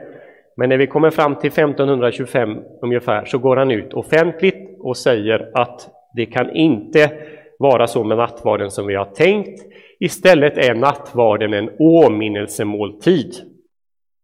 men 0.57 0.69
när 0.69 0.77
vi 0.77 0.87
kommer 0.87 1.11
fram 1.11 1.35
till 1.35 1.51
1525 1.51 2.59
ungefär 2.83 3.25
så 3.25 3.39
går 3.39 3.57
han 3.57 3.71
ut 3.71 3.93
offentligt 3.93 4.64
och 4.85 4.97
säger 4.97 5.51
att 5.55 5.91
det 6.15 6.27
kan 6.27 6.57
inte 6.57 7.13
vara 7.59 7.87
så 7.87 8.05
med 8.05 8.17
nattvarden 8.17 8.71
som 8.71 8.87
vi 8.87 8.95
har 8.95 9.05
tänkt. 9.05 9.63
Istället 10.01 10.59
är 10.59 10.75
nattvarden 10.75 11.55
en 11.55 11.71
åminnelsemåltid. 11.79 13.35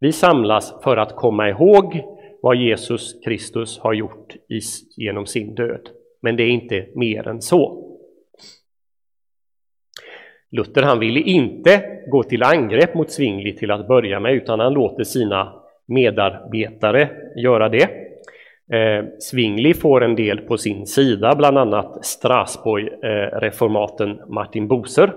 Vi 0.00 0.12
samlas 0.12 0.75
för 0.85 0.97
att 0.97 1.17
komma 1.17 1.49
ihåg 1.49 2.02
vad 2.43 2.57
Jesus 2.57 3.21
Kristus 3.25 3.79
har 3.79 3.93
gjort 3.93 4.37
genom 4.97 5.26
sin 5.26 5.55
död. 5.55 5.88
Men 6.23 6.37
det 6.37 6.43
är 6.43 6.50
inte 6.50 6.87
mer 6.95 7.29
än 7.29 7.43
så. 7.43 7.87
Luther 10.50 10.83
han 10.83 10.99
ville 10.99 11.21
inte 11.21 11.83
gå 12.11 12.23
till 12.23 12.43
angrepp 12.43 12.95
mot 12.95 13.11
Zwingli 13.11 13.57
till 13.57 13.71
att 13.71 13.88
börja 13.88 14.21
med, 14.21 14.35
utan 14.35 14.61
han 14.61 14.73
låter 14.73 15.05
sina 15.05 15.52
medarbetare 15.87 17.09
göra 17.37 17.69
det. 17.69 18.10
Eh, 18.73 19.05
Svingli 19.19 19.75
får 19.75 20.05
en 20.05 20.17
del 20.17 20.39
på 20.39 20.59
sin 20.59 20.87
sida, 20.87 21.35
bland 21.35 21.59
annat 21.59 22.07
Strasbourg-reformaten 22.07 24.21
Martin 24.29 24.69
Boser. 24.69 25.12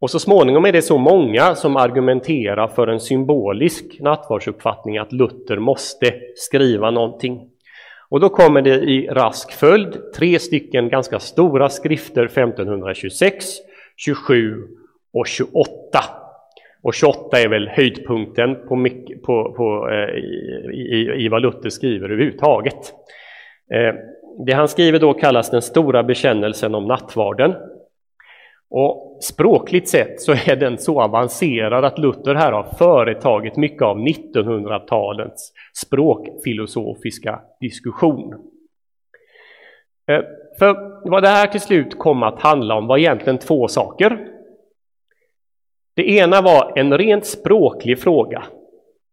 Och 0.00 0.10
så 0.10 0.18
småningom 0.18 0.64
är 0.64 0.72
det 0.72 0.82
så 0.82 0.98
många 0.98 1.54
som 1.54 1.76
argumenterar 1.76 2.68
för 2.68 2.86
en 2.86 3.00
symbolisk 3.00 4.00
nattvardsuppfattning 4.00 4.98
att 4.98 5.12
Luther 5.12 5.56
måste 5.56 6.14
skriva 6.36 6.90
någonting. 6.90 7.48
Och 8.08 8.20
då 8.20 8.28
kommer 8.28 8.62
det 8.62 8.74
i 8.74 9.08
rask 9.08 9.52
följd 9.52 10.12
tre 10.16 10.38
stycken 10.38 10.88
ganska 10.88 11.18
stora 11.18 11.68
skrifter 11.68 12.24
1526, 12.24 13.44
27 13.96 14.54
och 15.12 15.26
28. 15.26 16.23
Och 16.84 16.94
28 16.94 17.40
är 17.40 17.48
väl 17.48 17.68
höjdpunkten 17.68 18.54
på, 18.54 18.88
på, 19.24 19.54
på 19.56 19.88
eh, 19.90 20.14
i, 20.14 20.74
i, 20.74 21.24
i, 21.24 21.28
vad 21.28 21.42
Luther 21.42 21.70
skriver 21.70 22.10
överhuvudtaget. 22.10 22.94
Eh, 23.74 23.94
det 24.46 24.52
han 24.52 24.68
skriver 24.68 24.98
då 24.98 25.14
kallas 25.14 25.50
den 25.50 25.62
stora 25.62 26.02
bekännelsen 26.02 26.74
om 26.74 26.86
nattvarden. 26.86 27.54
Och 28.70 29.18
språkligt 29.22 29.88
sett 29.88 30.20
så 30.20 30.32
är 30.32 30.56
den 30.56 30.78
så 30.78 31.00
avancerad 31.00 31.84
att 31.84 31.98
Luther 31.98 32.34
här 32.34 32.52
har 32.52 32.76
företagit 32.78 33.56
mycket 33.56 33.82
av 33.82 33.98
1900-talets 33.98 35.52
språkfilosofiska 35.84 37.40
diskussion. 37.60 38.34
Eh, 40.10 40.20
för 40.58 40.76
vad 41.10 41.22
det 41.22 41.28
här 41.28 41.46
till 41.46 41.60
slut 41.60 41.98
kom 41.98 42.22
att 42.22 42.42
handla 42.42 42.74
om 42.74 42.86
var 42.86 42.98
egentligen 42.98 43.38
två 43.38 43.68
saker. 43.68 44.33
Det 45.94 46.10
ena 46.10 46.40
var 46.40 46.78
en 46.78 46.98
rent 46.98 47.26
språklig 47.26 47.98
fråga. 47.98 48.44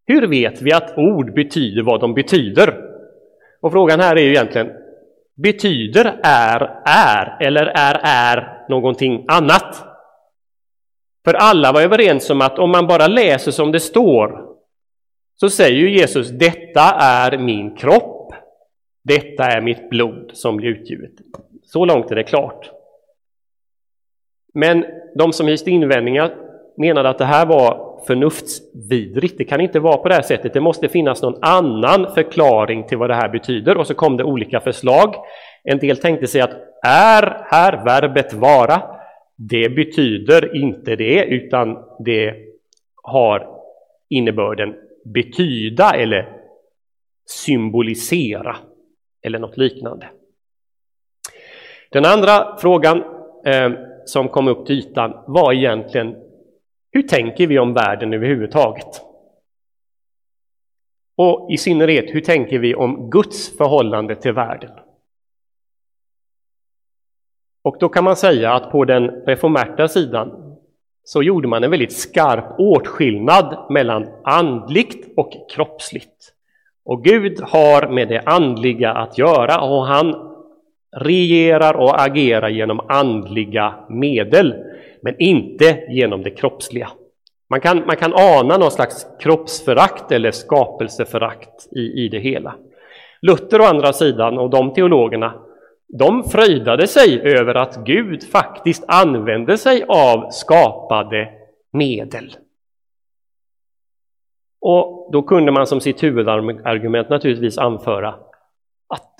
Hur 0.05 0.27
vet 0.27 0.61
vi 0.61 0.73
att 0.73 0.97
ord 0.97 1.33
betyder 1.33 1.83
vad 1.83 2.01
de 2.01 2.13
betyder? 2.13 2.91
Och 3.61 3.71
frågan 3.71 3.99
här 3.99 4.15
är 4.15 4.21
ju 4.21 4.29
egentligen, 4.29 4.71
betyder 5.35 6.19
är 6.23 6.81
är 6.85 7.37
eller 7.47 7.65
är 7.65 8.01
är 8.03 8.65
någonting 8.69 9.25
annat? 9.27 9.85
För 11.25 11.33
alla 11.33 11.71
var 11.71 11.81
överens 11.81 12.29
om 12.29 12.41
att 12.41 12.59
om 12.59 12.71
man 12.71 12.87
bara 12.87 13.07
läser 13.07 13.51
som 13.51 13.71
det 13.71 13.79
står 13.79 14.51
så 15.35 15.49
säger 15.49 15.77
ju 15.77 15.97
Jesus 15.97 16.29
detta 16.29 16.81
är 16.99 17.37
min 17.37 17.75
kropp, 17.75 18.33
detta 19.03 19.43
är 19.43 19.61
mitt 19.61 19.89
blod 19.89 20.31
som 20.33 20.57
blir 20.57 20.69
utgivet. 20.69 21.11
Så 21.63 21.85
långt 21.85 22.11
är 22.11 22.15
det 22.15 22.23
klart. 22.23 22.71
Men 24.53 24.85
de 25.15 25.33
som 25.33 25.47
hyste 25.47 25.71
invändningar 25.71 26.50
menade 26.81 27.09
att 27.09 27.17
det 27.17 27.25
här 27.25 27.45
var 27.45 27.91
förnuftsvidrigt. 28.07 29.37
Det 29.37 29.43
kan 29.43 29.61
inte 29.61 29.79
vara 29.79 29.97
på 29.97 30.09
det 30.09 30.15
här 30.15 30.21
sättet. 30.21 30.53
Det 30.53 30.61
måste 30.61 30.89
finnas 30.89 31.21
någon 31.21 31.43
annan 31.43 32.13
förklaring 32.13 32.87
till 32.87 32.97
vad 32.97 33.09
det 33.09 33.15
här 33.15 33.29
betyder. 33.29 33.77
Och 33.77 33.87
så 33.87 33.93
kom 33.93 34.17
det 34.17 34.23
olika 34.23 34.59
förslag. 34.59 35.15
En 35.63 35.79
del 35.79 35.97
tänkte 35.97 36.27
sig 36.27 36.41
att 36.41 36.55
är 36.85 37.43
här 37.45 37.85
verbet 37.85 38.33
vara, 38.33 38.81
det 39.37 39.69
betyder 39.69 40.55
inte 40.55 40.95
det, 40.95 41.25
utan 41.25 41.77
det 42.05 42.35
har 43.03 43.47
innebörden 44.09 44.75
betyda 45.05 45.91
eller 45.91 46.37
symbolisera 47.29 48.55
eller 49.25 49.39
något 49.39 49.57
liknande. 49.57 50.09
Den 51.91 52.05
andra 52.05 52.57
frågan 52.57 53.03
eh, 53.45 53.71
som 54.05 54.29
kom 54.29 54.47
upp 54.47 54.65
till 54.65 54.79
ytan 54.79 55.13
var 55.27 55.53
egentligen 55.53 56.15
hur 56.91 57.01
tänker 57.01 57.47
vi 57.47 57.59
om 57.59 57.73
världen 57.73 58.13
överhuvudtaget? 58.13 59.01
Och 61.15 61.51
i 61.51 61.57
synnerhet, 61.57 62.05
hur 62.15 62.21
tänker 62.21 62.59
vi 62.59 62.75
om 62.75 63.09
Guds 63.09 63.57
förhållande 63.57 64.15
till 64.15 64.33
världen? 64.33 64.71
Och 67.63 67.77
då 67.79 67.89
kan 67.89 68.03
man 68.03 68.15
säga 68.15 68.53
att 68.53 68.71
på 68.71 68.85
den 68.85 69.09
reformerta 69.09 69.87
sidan 69.87 70.57
så 71.03 71.23
gjorde 71.23 71.47
man 71.47 71.63
en 71.63 71.71
väldigt 71.71 71.97
skarp 71.97 72.59
åtskillnad 72.59 73.65
mellan 73.69 74.07
andligt 74.23 75.17
och 75.17 75.49
kroppsligt. 75.49 76.33
Och 76.85 77.03
Gud 77.03 77.41
har 77.41 77.87
med 77.87 78.07
det 78.07 78.21
andliga 78.25 78.91
att 78.91 79.17
göra 79.17 79.61
och 79.61 79.85
han 79.85 80.31
regerar 80.97 81.73
och 81.73 82.01
agerar 82.01 82.49
genom 82.49 82.79
andliga 82.89 83.85
medel 83.89 84.70
men 85.01 85.15
inte 85.19 85.83
genom 85.89 86.23
det 86.23 86.31
kroppsliga. 86.31 86.89
Man 87.49 87.61
kan, 87.61 87.85
man 87.85 87.97
kan 87.97 88.13
ana 88.13 88.57
någon 88.57 88.71
slags 88.71 89.07
kroppsförakt 89.19 90.11
eller 90.11 90.31
skapelseförakt 90.31 91.67
i, 91.71 91.79
i 91.79 92.09
det 92.09 92.19
hela. 92.19 92.55
Luther 93.21 93.61
å 93.61 93.63
andra 93.63 93.93
sidan 93.93 94.37
och 94.37 94.49
de 94.49 94.73
teologerna, 94.73 95.33
de 95.87 96.23
fröjdade 96.23 96.87
sig 96.87 97.21
över 97.21 97.55
att 97.55 97.85
Gud 97.85 98.23
faktiskt 98.23 98.83
använde 98.87 99.57
sig 99.57 99.83
av 99.87 100.29
skapade 100.29 101.29
medel. 101.71 102.35
Och 104.61 105.09
då 105.11 105.21
kunde 105.21 105.51
man 105.51 105.67
som 105.67 105.81
sitt 105.81 106.03
huvudargument 106.03 107.09
naturligtvis 107.09 107.57
anföra 107.57 108.09
att 108.87 109.11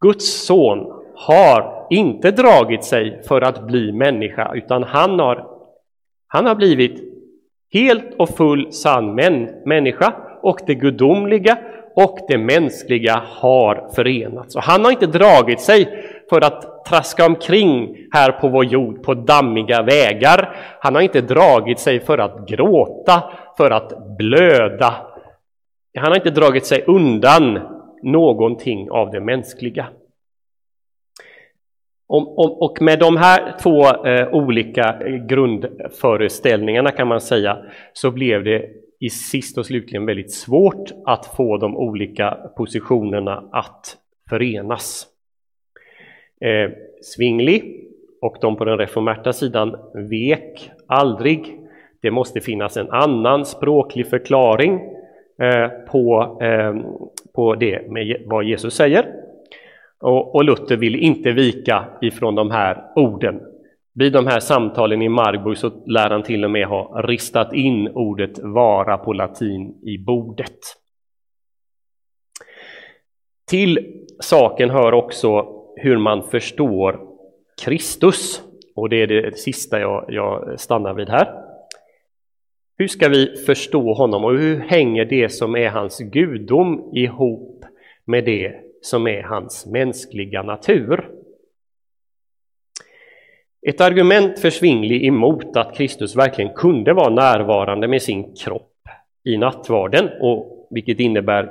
Guds 0.00 0.46
son 0.46 1.01
har 1.26 1.86
inte 1.90 2.30
dragit 2.30 2.84
sig 2.84 3.22
för 3.28 3.40
att 3.40 3.66
bli 3.66 3.92
människa, 3.92 4.52
utan 4.54 4.82
han 4.82 5.18
har, 5.18 5.46
han 6.28 6.46
har 6.46 6.54
blivit 6.54 7.00
helt 7.72 8.14
och 8.18 8.28
full 8.28 8.72
sann 8.72 9.14
män, 9.14 9.48
människa 9.64 10.14
och 10.42 10.58
det 10.66 10.74
gudomliga 10.74 11.58
och 11.96 12.18
det 12.28 12.38
mänskliga 12.38 13.22
har 13.26 13.88
förenats. 13.94 14.56
Och 14.56 14.62
han 14.62 14.84
har 14.84 14.92
inte 14.92 15.06
dragit 15.06 15.60
sig 15.60 15.88
för 16.30 16.44
att 16.44 16.84
traska 16.84 17.26
omkring 17.26 17.96
här 18.12 18.32
på 18.32 18.48
vår 18.48 18.64
jord 18.64 19.02
på 19.02 19.14
dammiga 19.14 19.82
vägar. 19.82 20.56
Han 20.80 20.94
har 20.94 21.02
inte 21.02 21.20
dragit 21.20 21.78
sig 21.78 22.00
för 22.00 22.18
att 22.18 22.48
gråta, 22.48 23.22
för 23.56 23.70
att 23.70 24.16
blöda. 24.18 24.94
Han 25.98 26.08
har 26.08 26.16
inte 26.16 26.30
dragit 26.30 26.66
sig 26.66 26.84
undan 26.86 27.58
någonting 28.02 28.90
av 28.90 29.10
det 29.10 29.20
mänskliga. 29.20 29.86
Och 32.14 32.82
med 32.82 32.98
de 32.98 33.16
här 33.16 33.56
två 33.62 34.06
eh, 34.06 34.34
olika 34.34 34.82
eh, 34.82 35.26
grundföreställningarna 35.26 36.90
kan 36.90 37.08
man 37.08 37.20
säga 37.20 37.58
så 37.92 38.10
blev 38.10 38.44
det 38.44 38.68
i 39.00 39.10
sist 39.10 39.58
och 39.58 39.66
slutligen 39.66 40.06
väldigt 40.06 40.32
svårt 40.32 40.90
att 41.04 41.26
få 41.26 41.56
de 41.56 41.76
olika 41.76 42.36
positionerna 42.56 43.44
att 43.52 43.96
förenas. 44.28 45.06
Eh, 46.40 46.70
Svingli 47.02 47.80
och 48.20 48.36
de 48.40 48.56
på 48.56 48.64
den 48.64 48.78
reformerta 48.78 49.32
sidan 49.32 49.76
vek 50.10 50.70
aldrig. 50.86 51.58
Det 52.02 52.10
måste 52.10 52.40
finnas 52.40 52.76
en 52.76 52.90
annan 52.90 53.44
språklig 53.44 54.06
förklaring 54.06 54.80
på, 55.90 56.38
på 57.34 57.54
det 57.54 57.90
med 57.90 58.22
vad 58.26 58.44
Jesus 58.44 58.74
säger. 58.74 59.21
Och, 60.02 60.34
och 60.34 60.44
Luther 60.44 60.76
vill 60.76 60.96
inte 60.96 61.32
vika 61.32 61.88
ifrån 62.00 62.34
de 62.34 62.50
här 62.50 62.84
orden. 62.96 63.40
Vid 63.94 64.12
de 64.12 64.26
här 64.26 64.40
samtalen 64.40 65.02
i 65.02 65.08
Marburg 65.08 65.58
så 65.58 65.84
lär 65.86 66.10
han 66.10 66.22
till 66.22 66.44
och 66.44 66.50
med 66.50 66.66
ha 66.66 67.02
ristat 67.02 67.54
in 67.54 67.88
ordet 67.88 68.38
vara 68.38 68.98
på 68.98 69.12
latin 69.12 69.80
i 69.82 69.98
bordet. 69.98 70.58
Till 73.50 74.02
saken 74.20 74.70
hör 74.70 74.92
också 74.92 75.46
hur 75.76 75.98
man 75.98 76.22
förstår 76.22 77.00
Kristus. 77.64 78.42
Och 78.74 78.88
det 78.88 79.02
är 79.02 79.06
det 79.06 79.38
sista 79.38 79.80
jag, 79.80 80.04
jag 80.08 80.60
stannar 80.60 80.94
vid 80.94 81.08
här. 81.08 81.28
Hur 82.78 82.88
ska 82.88 83.08
vi 83.08 83.36
förstå 83.46 83.94
honom 83.94 84.24
och 84.24 84.38
hur 84.38 84.58
hänger 84.58 85.04
det 85.04 85.28
som 85.28 85.56
är 85.56 85.68
hans 85.68 85.98
gudom 85.98 86.90
ihop 86.94 87.64
med 88.04 88.24
det 88.24 88.71
som 88.82 89.06
är 89.06 89.22
hans 89.22 89.66
mänskliga 89.66 90.42
natur? 90.42 91.08
Ett 93.66 93.80
argument 93.80 94.38
för 94.38 94.50
Svingli 94.50 95.06
emot 95.06 95.56
att 95.56 95.74
Kristus 95.74 96.16
verkligen 96.16 96.54
kunde 96.54 96.92
vara 96.92 97.10
närvarande 97.10 97.88
med 97.88 98.02
sin 98.02 98.34
kropp 98.34 98.72
i 99.24 99.36
nattvarden, 99.36 100.10
och 100.20 100.68
vilket 100.70 101.00
innebär 101.00 101.50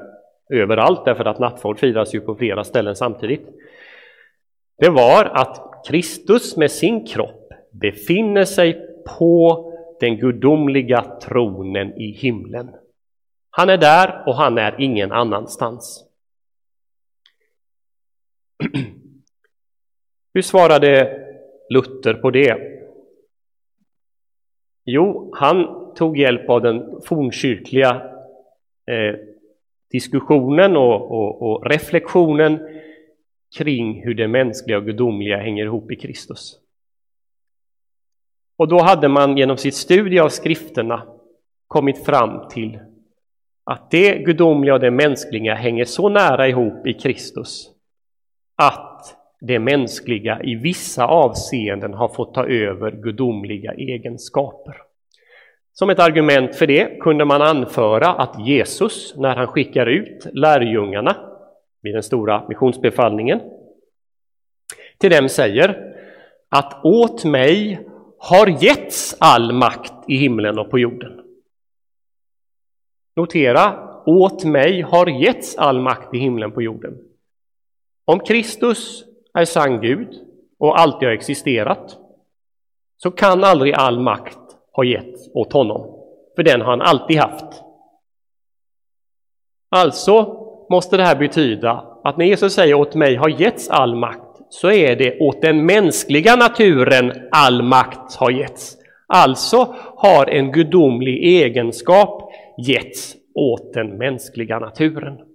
överallt 0.50 1.06
därför 1.06 1.26
att 1.26 1.40
nattvard 1.40 1.80
firas 1.80 2.16
ju 2.16 2.22
på 2.22 2.36
flera 2.36 2.64
ställen 2.64 2.96
samtidigt. 2.96 3.48
Det 4.78 4.90
var 4.90 5.26
att 5.26 5.86
Kristus 5.88 6.58
med 6.58 6.72
sin 6.72 7.06
kropp 7.06 7.50
befinner 7.72 8.46
sig 8.46 8.88
på 9.20 9.68
den 10.00 10.18
gudomliga 10.18 11.02
tronen 11.02 11.94
i 11.94 12.12
himlen. 12.12 12.70
Han 13.50 13.70
är 13.70 13.78
där 13.78 14.24
och 14.28 14.36
han 14.36 14.58
är 14.58 14.76
ingen 14.80 15.12
annanstans. 15.12 16.11
Hur 20.34 20.42
svarade 20.42 21.20
Luther 21.70 22.14
på 22.14 22.32
det? 22.32 22.58
Jo, 24.86 25.32
han 25.36 25.68
tog 25.96 26.18
hjälp 26.18 26.50
av 26.50 26.62
den 26.62 27.02
fornkyrkliga 27.06 27.90
eh, 28.88 29.20
diskussionen 29.92 30.78
och, 30.78 31.12
och, 31.12 31.42
och, 31.42 31.70
reflektionen 31.70 32.60
kring 33.58 34.04
hur 34.04 34.14
det 34.14 34.28
mänskliga 34.28 34.78
och 34.78 34.86
gudomliga 34.86 35.38
hänger 35.38 35.66
ihop 35.66 35.92
i 35.92 35.96
Kristus. 35.96 36.58
Och 38.58 38.68
då 38.68 38.82
hade 38.82 39.08
man 39.08 39.38
genom 39.38 39.58
sitt 39.58 39.76
studie 39.76 40.20
av 40.20 40.30
skrifterna 40.30 41.08
kommit 41.68 42.06
fram 42.06 42.50
till 42.50 42.80
att 43.64 43.92
det 43.92 44.18
gudomliga 44.26 44.74
och 44.74 44.80
det 44.80 44.92
mänskliga 44.92 45.56
hänger 45.56 45.86
så 45.86 46.10
nära 46.10 46.48
ihop 46.48 46.88
i 46.88 46.94
Kristus 46.94 47.72
att 48.62 49.18
det 49.40 49.60
mänskliga 49.60 50.42
i 50.44 50.56
vissa 50.56 51.06
avseenden 51.06 51.94
har 51.94 52.08
fått 52.08 52.34
ta 52.34 52.46
över 52.46 52.92
gudomliga 52.92 53.74
egenskaper. 53.74 54.76
Som 55.74 55.90
ett 55.90 56.00
argument 56.00 56.56
för 56.56 56.68
det 56.68 57.00
kunde 57.00 57.26
man 57.26 57.42
anföra 57.42 58.08
att 58.08 58.48
Jesus, 58.48 59.14
när 59.18 59.36
han 59.36 59.48
skickar 59.48 59.86
ut 59.86 60.28
lärjungarna 60.34 61.16
vid 61.82 61.96
den 61.96 62.04
stora 62.04 62.48
missionsbefallningen, 62.48 63.40
till 64.98 65.12
dem 65.12 65.30
säger 65.30 65.96
att 66.50 66.86
åt 66.86 67.26
mig 67.26 67.88
har 68.18 68.64
getts 68.64 69.18
all 69.20 69.54
makt 69.54 69.94
i 70.08 70.16
himlen 70.16 70.60
och 70.60 70.70
på 70.70 70.80
jorden. 70.80 71.22
Notera, 73.16 73.90
åt 74.06 74.44
mig 74.44 74.82
har 74.82 75.08
getts 75.08 75.58
all 75.58 75.80
makt 75.80 76.14
i 76.14 76.18
himlen 76.18 76.50
och 76.50 76.54
på 76.54 76.62
jorden. 76.62 77.11
Om 78.12 78.20
Kristus 78.20 79.04
är 79.34 79.46
sann 79.46 79.82
Gud 79.82 80.08
och 80.60 80.80
alltid 80.80 81.08
har 81.08 81.14
existerat 81.14 81.98
så 82.98 83.12
kan 83.12 83.44
aldrig 83.44 83.74
all 83.74 84.00
makt 84.00 84.40
ha 84.72 84.84
getts 84.84 85.30
åt 85.34 85.54
honom, 85.54 86.00
för 86.36 86.44
den 86.44 86.62
har 86.62 86.70
han 86.70 86.82
alltid 86.82 87.18
haft. 87.18 87.64
Alltså 89.70 90.46
måste 90.70 90.98
det 90.98 91.04
här 91.04 91.16
betyda 91.16 92.00
att 92.04 92.18
när 92.18 92.26
Jesus 92.26 92.54
säger 92.54 92.74
åt 92.74 92.96
mig 92.96 93.16
har 93.16 93.30
getts 93.30 93.70
all 93.70 93.96
makt 93.96 94.38
så 94.50 94.72
är 94.72 94.96
det 94.96 95.20
åt 95.20 95.42
den 95.42 95.66
mänskliga 95.66 96.36
naturen 96.36 97.14
all 97.32 97.64
makt 97.64 98.16
har 98.16 98.32
getts. 98.32 98.78
Alltså 99.08 99.76
har 99.96 100.26
en 100.26 100.52
gudomlig 100.52 101.24
egenskap 101.24 102.32
getts 102.58 103.16
åt 103.36 103.74
den 103.74 103.98
mänskliga 103.98 104.60
naturen. 104.60 105.31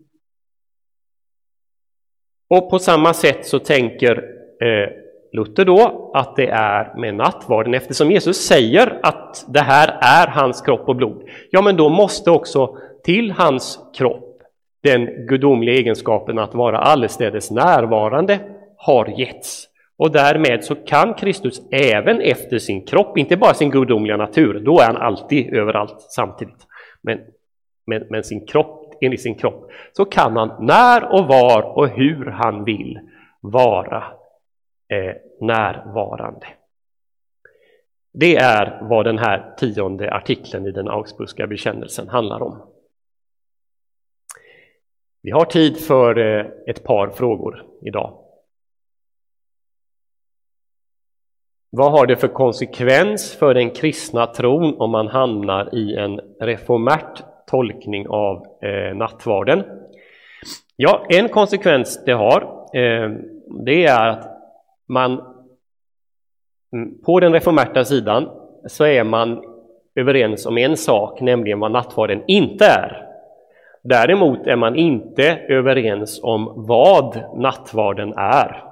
Och 2.49 2.71
på 2.71 2.79
samma 2.79 3.15
sätt 3.15 3.47
så 3.47 3.59
tänker 3.59 4.17
eh, 4.63 4.91
Luther 5.33 5.65
då 5.65 6.11
att 6.15 6.37
det 6.37 6.47
är 6.47 6.99
med 6.99 7.15
nattvarden, 7.15 7.75
eftersom 7.75 8.11
Jesus 8.11 8.37
säger 8.47 8.99
att 9.03 9.45
det 9.49 9.61
här 9.61 9.99
är 10.01 10.27
hans 10.27 10.61
kropp 10.61 10.89
och 10.89 10.97
blod, 10.97 11.23
ja 11.51 11.63
men 11.63 11.77
då 11.77 11.89
måste 11.89 12.31
också 12.31 12.77
till 13.05 13.31
hans 13.31 13.79
kropp 13.97 14.43
den 14.83 15.27
gudomliga 15.27 15.75
egenskapen 15.75 16.39
att 16.39 16.55
vara 16.55 16.79
allestädes 16.79 17.51
närvarande 17.51 18.39
har 18.77 19.07
getts. 19.21 19.69
Och 19.99 20.13
därmed 20.13 20.65
så 20.65 20.75
kan 20.75 21.15
Kristus 21.15 21.63
även 21.71 22.21
efter 22.21 22.59
sin 22.59 22.87
kropp, 22.87 23.19
inte 23.19 23.37
bara 23.37 23.55
sin 23.55 23.71
gudomliga 23.71 24.17
natur, 24.17 24.61
då 24.65 24.81
är 24.81 24.87
han 24.87 24.97
alltid 24.97 25.55
överallt 25.55 25.97
samtidigt, 25.99 26.67
men, 27.03 27.19
men, 27.87 28.03
men 28.11 28.25
sin 28.25 28.47
kropp, 28.47 28.86
enligt 29.01 29.23
sin 29.23 29.35
kropp, 29.35 29.71
så 29.93 30.05
kan 30.05 30.37
han 30.37 30.67
när 30.67 31.13
och 31.13 31.27
var 31.27 31.63
och 31.63 31.89
hur 31.89 32.27
han 32.27 32.65
vill 32.65 33.01
vara 33.41 34.05
eh, 34.89 35.15
närvarande. 35.41 36.47
Det 38.13 38.37
är 38.37 38.79
vad 38.83 39.05
den 39.05 39.19
här 39.19 39.55
tionde 39.59 40.15
artikeln 40.15 40.67
i 40.67 40.71
den 40.71 40.89
Augsburgska 40.89 41.47
bekännelsen 41.47 42.09
handlar 42.09 42.43
om. 42.43 42.73
Vi 45.23 45.31
har 45.31 45.45
tid 45.45 45.85
för 45.87 46.19
eh, 46.19 46.47
ett 46.67 46.85
par 46.85 47.11
frågor 47.11 47.65
idag. 47.83 48.23
Vad 51.71 51.93
har 51.93 52.07
det 52.07 52.17
för 52.17 52.29
konsekvens 52.29 53.35
för 53.35 53.55
den 53.55 53.71
kristna 53.71 54.27
tron 54.27 54.81
om 54.81 54.91
man 54.91 55.09
hamnar 55.09 55.75
i 55.75 55.97
en 55.97 56.21
reformärt 56.41 57.25
tolkning 57.51 58.09
av 58.09 58.47
eh, 58.63 58.97
nattvarden? 58.97 59.63
Ja, 60.77 61.07
en 61.09 61.29
konsekvens 61.29 62.05
det 62.05 62.13
har, 62.13 62.43
eh, 62.75 63.11
det 63.65 63.85
är 63.85 64.09
att 64.09 64.27
man 64.89 65.13
mm, 66.73 67.03
på 67.03 67.21
den 67.21 67.33
reformerta 67.33 67.85
sidan 67.85 68.29
så 68.67 68.85
är 68.85 69.05
man 69.05 69.43
överens 69.95 70.47
om 70.47 70.59
en 70.59 70.77
sak, 70.77 71.21
nämligen 71.21 71.61
vad 71.61 71.73
nattvarden 71.73 72.23
inte 72.27 72.65
är. 72.65 73.07
Däremot 73.83 74.47
är 74.47 74.57
man 74.57 74.77
inte 74.77 75.39
överens 75.49 76.21
om 76.23 76.53
vad 76.57 77.23
nattvarden 77.37 78.13
är. 78.17 78.63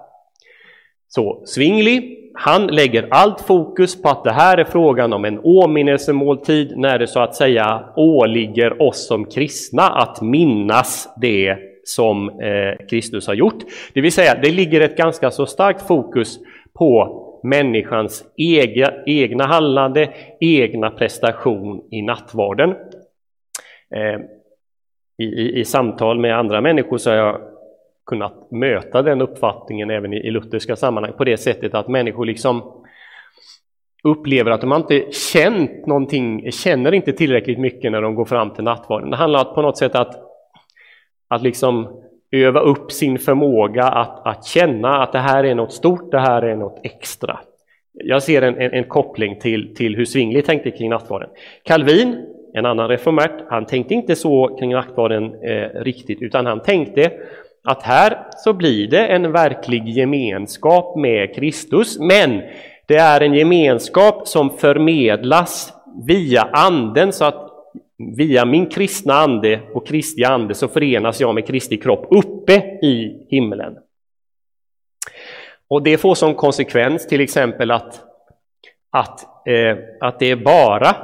Så 1.08 1.42
Zwingli, 1.46 2.23
han 2.34 2.66
lägger 2.66 3.08
allt 3.10 3.40
fokus 3.40 4.02
på 4.02 4.08
att 4.08 4.24
det 4.24 4.32
här 4.32 4.58
är 4.58 4.64
frågan 4.64 5.12
om 5.12 5.24
en 5.24 5.40
åminnelsemåltid 5.42 6.72
när 6.76 6.98
det 6.98 7.06
så 7.06 7.20
att 7.20 7.34
säga 7.34 7.84
åligger 7.96 8.82
oss 8.82 9.06
som 9.06 9.24
kristna 9.24 9.82
att 9.82 10.22
minnas 10.22 11.14
det 11.20 11.58
som 11.84 12.28
eh, 12.28 12.86
Kristus 12.90 13.26
har 13.26 13.34
gjort. 13.34 13.58
Det 13.94 14.00
vill 14.00 14.12
säga, 14.12 14.34
det 14.42 14.50
ligger 14.50 14.80
ett 14.80 14.96
ganska 14.96 15.30
så 15.30 15.46
starkt 15.46 15.86
fokus 15.86 16.38
på 16.78 17.20
människans 17.44 18.24
egna, 18.36 18.90
egna 19.06 19.46
handlande, 19.46 20.12
egna 20.40 20.90
prestation 20.90 21.82
i 21.90 22.02
nattvarden. 22.02 22.70
Eh, 23.94 24.20
i, 25.18 25.24
i, 25.24 25.60
I 25.60 25.64
samtal 25.64 26.18
med 26.18 26.38
andra 26.38 26.60
människor 26.60 26.98
så 26.98 27.10
har 27.10 27.16
jag 27.16 27.40
kunnat 28.06 28.50
möta 28.50 29.02
den 29.02 29.20
uppfattningen 29.20 29.90
även 29.90 30.12
i, 30.12 30.16
i 30.16 30.30
lutherska 30.30 30.76
sammanhang 30.76 31.12
på 31.12 31.24
det 31.24 31.36
sättet 31.36 31.74
att 31.74 31.88
människor 31.88 32.26
liksom 32.26 32.82
upplever 34.04 34.50
att 34.50 34.60
de 34.60 34.72
inte 34.72 35.12
känt 35.12 35.86
någonting, 35.86 36.52
känner 36.52 36.94
inte 36.94 37.12
tillräckligt 37.12 37.58
mycket 37.58 37.92
när 37.92 38.02
de 38.02 38.14
går 38.14 38.24
fram 38.24 38.50
till 38.50 38.64
nattvarden. 38.64 39.10
Det 39.10 39.16
handlar 39.16 39.44
på 39.44 39.62
något 39.62 39.78
sätt 39.78 39.94
att, 39.94 40.14
att 41.28 41.42
liksom 41.42 42.00
öva 42.30 42.60
upp 42.60 42.92
sin 42.92 43.18
förmåga 43.18 43.84
att, 43.84 44.26
att 44.26 44.44
känna 44.44 45.02
att 45.02 45.12
det 45.12 45.18
här 45.18 45.44
är 45.44 45.54
något 45.54 45.72
stort, 45.72 46.10
det 46.10 46.20
här 46.20 46.42
är 46.42 46.56
något 46.56 46.80
extra. 46.82 47.38
Jag 47.92 48.22
ser 48.22 48.42
en, 48.42 48.60
en, 48.60 48.72
en 48.72 48.84
koppling 48.84 49.38
till, 49.40 49.74
till 49.74 49.96
hur 49.96 50.04
Svingli 50.04 50.42
tänkte 50.42 50.70
kring 50.70 50.90
nattvarden. 50.90 51.28
Calvin, 51.62 52.26
en 52.54 52.66
annan 52.66 52.88
reformert, 52.88 53.44
han 53.48 53.66
tänkte 53.66 53.94
inte 53.94 54.16
så 54.16 54.56
kring 54.58 54.72
nattvarden 54.72 55.24
eh, 55.24 55.68
riktigt, 55.82 56.22
utan 56.22 56.46
han 56.46 56.62
tänkte 56.62 57.12
att 57.64 57.82
här 57.82 58.26
så 58.36 58.52
blir 58.52 58.88
det 58.88 59.06
en 59.06 59.32
verklig 59.32 59.88
gemenskap 59.88 60.96
med 60.96 61.34
Kristus, 61.34 61.98
men 61.98 62.42
det 62.86 62.96
är 62.96 63.20
en 63.20 63.34
gemenskap 63.34 64.28
som 64.28 64.50
förmedlas 64.50 65.72
via 66.06 66.42
anden, 66.42 67.12
så 67.12 67.24
att 67.24 67.50
via 68.16 68.44
min 68.44 68.66
kristna 68.66 69.14
ande 69.14 69.60
och 69.74 69.86
Kristi 69.86 70.24
ande 70.24 70.54
så 70.54 70.68
förenas 70.68 71.20
jag 71.20 71.34
med 71.34 71.46
Kristi 71.46 71.76
kropp 71.76 72.06
uppe 72.10 72.52
i 72.82 73.26
himlen. 73.28 73.78
Och 75.68 75.82
det 75.82 75.98
får 75.98 76.14
som 76.14 76.34
konsekvens 76.34 77.06
till 77.06 77.20
exempel 77.20 77.70
att, 77.70 78.00
att, 78.90 79.46
eh, 79.48 79.76
att 80.00 80.18
det 80.18 80.30
är 80.30 80.36
bara 80.36 80.96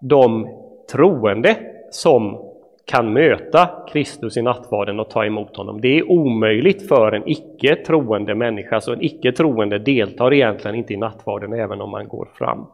de 0.00 0.48
troende 0.92 1.56
som 1.90 2.45
kan 2.86 3.12
möta 3.12 3.70
Kristus 3.88 4.36
i 4.36 4.42
nattvarden 4.42 5.00
och 5.00 5.10
ta 5.10 5.24
emot 5.24 5.56
honom. 5.56 5.80
Det 5.80 5.98
är 5.98 6.10
omöjligt 6.10 6.88
för 6.88 7.12
en 7.12 7.28
icke 7.28 7.76
troende 7.76 8.34
människa, 8.34 8.80
så 8.80 8.92
en 8.92 9.02
icke 9.02 9.32
troende 9.32 9.78
deltar 9.78 10.34
egentligen 10.34 10.76
inte 10.76 10.92
i 10.92 10.96
nattvarden 10.96 11.52
även 11.52 11.80
om 11.80 11.90
man 11.90 12.08
går 12.08 12.28
fram. 12.38 12.66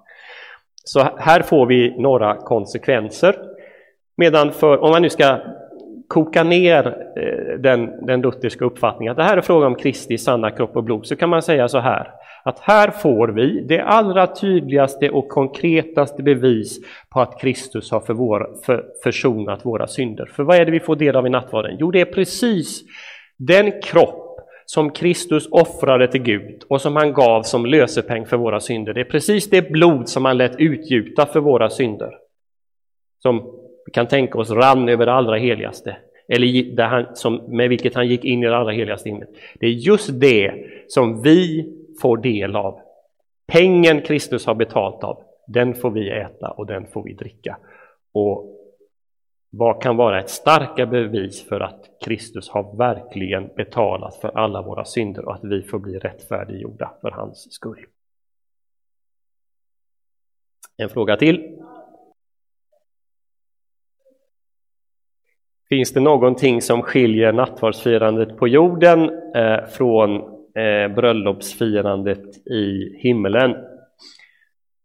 Så 0.85 1.09
här 1.19 1.43
får 1.43 1.67
vi 1.67 2.01
några 2.01 2.37
konsekvenser. 2.37 3.37
Medan 4.17 4.53
för, 4.53 4.79
om 4.79 4.91
man 4.91 5.03
nu 5.03 5.11
ska 5.11 5.39
koka 6.09 6.43
ner 6.43 6.87
eh, 7.17 7.59
den, 7.59 8.07
den 8.07 8.21
lutherska 8.21 8.65
uppfattningen 8.65 9.11
att 9.11 9.17
det 9.17 9.25
här 9.25 9.37
är 9.37 9.41
fråga 9.41 9.67
om 9.67 9.75
Kristi 9.75 10.19
sanna 10.19 10.51
kropp 10.51 10.77
och 10.77 10.85
blod, 10.85 11.07
så 11.07 11.17
kan 11.17 11.29
man 11.29 11.43
säga 11.43 11.69
så 11.69 11.79
här 11.79 12.11
att 12.45 12.59
här 12.59 12.91
får 12.91 13.29
vi 13.29 13.61
det 13.69 13.81
allra 13.81 14.27
tydligaste 14.27 15.11
och 15.11 15.29
konkretaste 15.29 16.23
bevis 16.23 16.79
på 17.11 17.21
att 17.21 17.41
Kristus 17.41 17.91
har 17.91 18.01
för 18.01 18.15
vår, 18.15 18.51
för, 18.67 18.85
försonat 19.03 19.67
våra 19.67 19.87
synder. 19.87 20.27
För 20.27 20.43
vad 20.43 20.57
är 20.57 20.65
det 20.65 20.71
vi 20.71 20.81
får 20.81 20.97
del 20.97 21.17
av 21.17 21.27
i 21.27 21.31
nattvarden? 21.31 21.77
Jo, 21.81 21.91
det 21.91 22.01
är 22.01 22.05
precis 22.05 22.83
den 23.39 23.83
kropp 23.83 24.39
som 24.67 24.91
Kristus 24.91 25.49
offrade 25.51 26.09
till 26.09 26.23
Gud 26.23 26.63
och 26.69 26.81
som 26.81 26.97
han 26.97 27.13
gav 27.13 27.43
som 27.43 27.67
lösepeng 27.67 28.27
för 28.27 28.37
våra 28.37 28.61
synder. 28.61 28.95
Det 28.95 29.01
är 29.01 29.05
precis 29.05 29.51
det 29.51 29.71
blod 29.71 30.09
som 30.09 30.25
han 30.25 30.39
lät 30.39 30.61
utgjuta 30.61 31.27
för 31.27 31.41
våra 31.41 31.71
synder. 31.71 32.11
Som 33.23 33.43
vi 33.87 33.93
kan 33.93 34.07
tänka 34.07 34.39
oss 34.39 34.51
rann 34.51 34.89
över 34.89 35.07
det 35.07 35.13
allra 35.13 35.37
heligaste, 35.37 35.97
eller 36.29 36.77
där 36.77 36.87
han, 36.87 37.07
som, 37.17 37.57
med 37.57 37.69
vilket 37.69 37.95
han 37.95 38.09
gick 38.09 38.25
in 38.25 38.43
i 38.43 38.47
det 38.47 38.57
allra 38.57 38.73
heligaste 38.73 39.09
himlen. 39.09 39.29
Det 39.61 39.67
är 39.67 39.71
just 39.71 40.21
det 40.21 40.53
som 40.89 41.23
vi 41.23 41.69
får 42.01 42.17
del 42.17 42.57
av. 42.57 42.81
Pengen 43.47 44.03
Kristus 44.03 44.47
har 44.47 44.55
betalt 44.55 45.05
av, 45.05 45.23
den 45.47 45.75
får 45.75 45.91
vi 45.91 46.11
äta 46.11 46.51
och 46.51 46.67
den 46.67 46.87
får 46.87 47.03
vi 47.03 47.13
dricka. 47.13 47.59
Och 48.13 48.59
vad 49.51 49.83
kan 49.83 49.97
vara 49.97 50.21
ett 50.21 50.31
starkare 50.31 50.87
bevis 50.87 51.49
för 51.49 51.61
att 51.61 51.91
Kristus 52.05 52.49
har 52.49 52.77
verkligen 52.77 53.49
betalat 53.57 54.17
för 54.17 54.29
alla 54.29 54.63
våra 54.63 54.85
synder 54.85 55.25
och 55.25 55.35
att 55.35 55.45
vi 55.45 55.63
får 55.63 55.79
bli 55.79 55.99
rättfärdiggjorda 55.99 56.93
för 57.01 57.11
hans 57.11 57.53
skull? 57.53 57.87
En 60.77 60.89
fråga 60.89 61.17
till. 61.17 61.59
Finns 65.69 65.93
det 65.93 66.01
någonting 66.01 66.63
som 66.63 66.83
skiljer 66.83 67.33
nattvardsfirandet 67.33 68.37
på 68.37 68.49
jorden 68.49 69.11
eh, 69.35 69.65
från 69.65 70.32
eh, 70.55 70.95
bröllopsfirandet 70.95 72.47
i 72.47 72.97
himmelen? 72.99 73.57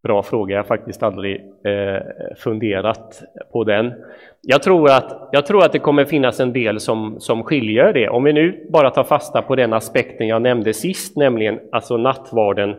Bra 0.03 0.23
fråga, 0.23 0.55
jag 0.55 0.63
har 0.63 0.67
faktiskt 0.67 1.03
aldrig 1.03 1.35
eh, 1.65 2.01
funderat 2.37 3.21
på 3.51 3.63
den. 3.63 3.93
Jag 4.41 4.63
tror, 4.63 4.89
att, 4.89 5.29
jag 5.31 5.45
tror 5.45 5.65
att 5.65 5.71
det 5.71 5.79
kommer 5.79 6.05
finnas 6.05 6.39
en 6.39 6.53
del 6.53 6.79
som, 6.79 7.15
som 7.19 7.43
skiljer 7.43 7.93
det. 7.93 8.09
Om 8.09 8.23
vi 8.23 8.33
nu 8.33 8.67
bara 8.69 8.89
tar 8.89 9.03
fasta 9.03 9.41
på 9.41 9.55
den 9.55 9.73
aspekten 9.73 10.27
jag 10.27 10.41
nämnde 10.41 10.73
sist, 10.73 11.17
nämligen 11.17 11.59
alltså 11.71 11.97
nattvarden 11.97 12.75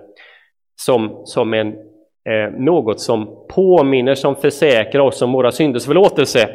som, 0.76 1.22
som 1.24 1.54
en, 1.54 1.68
eh, 2.28 2.50
något 2.58 3.00
som 3.00 3.46
påminner, 3.48 4.14
som 4.14 4.36
försäkrar 4.36 5.02
oss 5.02 5.22
om 5.22 5.32
våra 5.32 5.52
synders 5.52 5.86
förlåtelse 5.86 6.48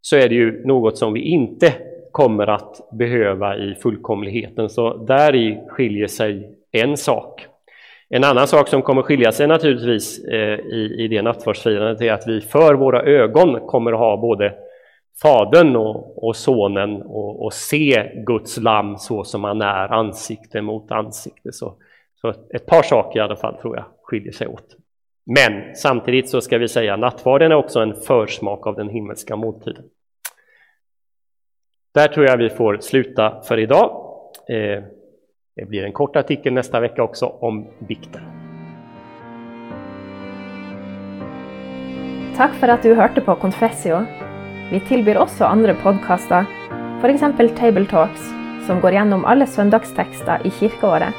så 0.00 0.16
är 0.16 0.28
det 0.28 0.34
ju 0.34 0.66
något 0.66 0.98
som 0.98 1.12
vi 1.12 1.20
inte 1.20 1.72
kommer 2.12 2.46
att 2.46 2.88
behöva 2.92 3.56
i 3.56 3.74
fullkomligheten. 3.74 4.68
Så 4.68 4.96
där 4.96 5.34
i 5.34 5.60
skiljer 5.68 6.06
sig 6.06 6.56
en 6.72 6.96
sak. 6.96 7.46
En 8.08 8.24
annan 8.24 8.46
sak 8.46 8.68
som 8.68 8.82
kommer 8.82 9.02
skilja 9.02 9.32
sig 9.32 9.46
naturligtvis 9.46 10.24
eh, 10.24 10.58
i, 10.58 10.96
i 10.98 11.08
det 11.08 11.22
nattvardsfirandet 11.22 12.00
är 12.02 12.12
att 12.12 12.28
vi 12.28 12.40
för 12.40 12.74
våra 12.74 13.02
ögon 13.02 13.66
kommer 13.66 13.92
att 13.92 13.98
ha 13.98 14.16
både 14.16 14.54
Fadern 15.22 15.76
och, 15.76 16.24
och 16.24 16.36
Sonen 16.36 17.02
och, 17.02 17.44
och, 17.44 17.52
se 17.52 18.12
Guds 18.26 18.56
lamm 18.56 18.96
så 18.96 19.24
som 19.24 19.44
han 19.44 19.62
är, 19.62 19.92
ansikte 19.92 20.62
mot 20.62 20.90
ansikte. 20.90 21.52
Så, 21.52 21.74
så 22.20 22.28
ett 22.54 22.66
par 22.66 22.82
saker 22.82 23.18
i 23.18 23.22
alla 23.22 23.36
fall 23.36 23.56
tror 23.56 23.76
jag 23.76 23.84
skiljer 24.02 24.32
sig 24.32 24.46
åt. 24.46 24.76
Men 25.26 25.74
samtidigt 25.74 26.28
så 26.28 26.40
ska 26.40 26.58
vi 26.58 26.68
säga 26.68 26.94
att 26.94 27.00
nattvarden 27.00 27.52
är 27.52 27.56
också 27.56 27.80
en 27.80 27.94
försmak 27.94 28.66
av 28.66 28.76
den 28.76 28.88
himmelska 28.88 29.36
måltiden. 29.36 29.84
Där 31.94 32.08
tror 32.08 32.26
jag 32.26 32.36
vi 32.36 32.50
får 32.50 32.78
sluta 32.80 33.42
för 33.42 33.58
idag. 33.58 33.90
Eh, 34.48 34.82
det 35.56 35.64
blir 35.64 35.84
en 35.84 35.92
kort 35.92 36.16
artikel 36.16 36.52
nästa 36.52 36.80
vecka 36.80 37.02
också 37.02 37.26
om 37.26 37.70
bikten. 37.78 38.22
Tack 42.36 42.54
för 42.54 42.68
att 42.68 42.82
du 42.82 42.94
hörde 42.94 43.20
på 43.20 43.34
Confessio. 43.34 44.06
Vi 44.72 44.80
tillbyr 44.80 45.16
också 45.16 45.44
andra 45.44 45.74
podcaster, 45.74 46.44
för 47.00 47.08
exempel 47.08 47.50
Table 47.50 47.86
Talks, 47.86 48.20
som 48.66 48.80
går 48.80 48.90
igenom 48.92 49.24
alla 49.24 49.46
söndagstexter 49.46 50.46
i 50.46 50.50
kyrkoåret. 50.50 51.14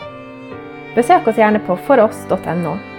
Besök 0.96 1.28
oss 1.28 1.38
gärna 1.38 1.60
på 1.60 1.78
foross.no. 1.78 2.91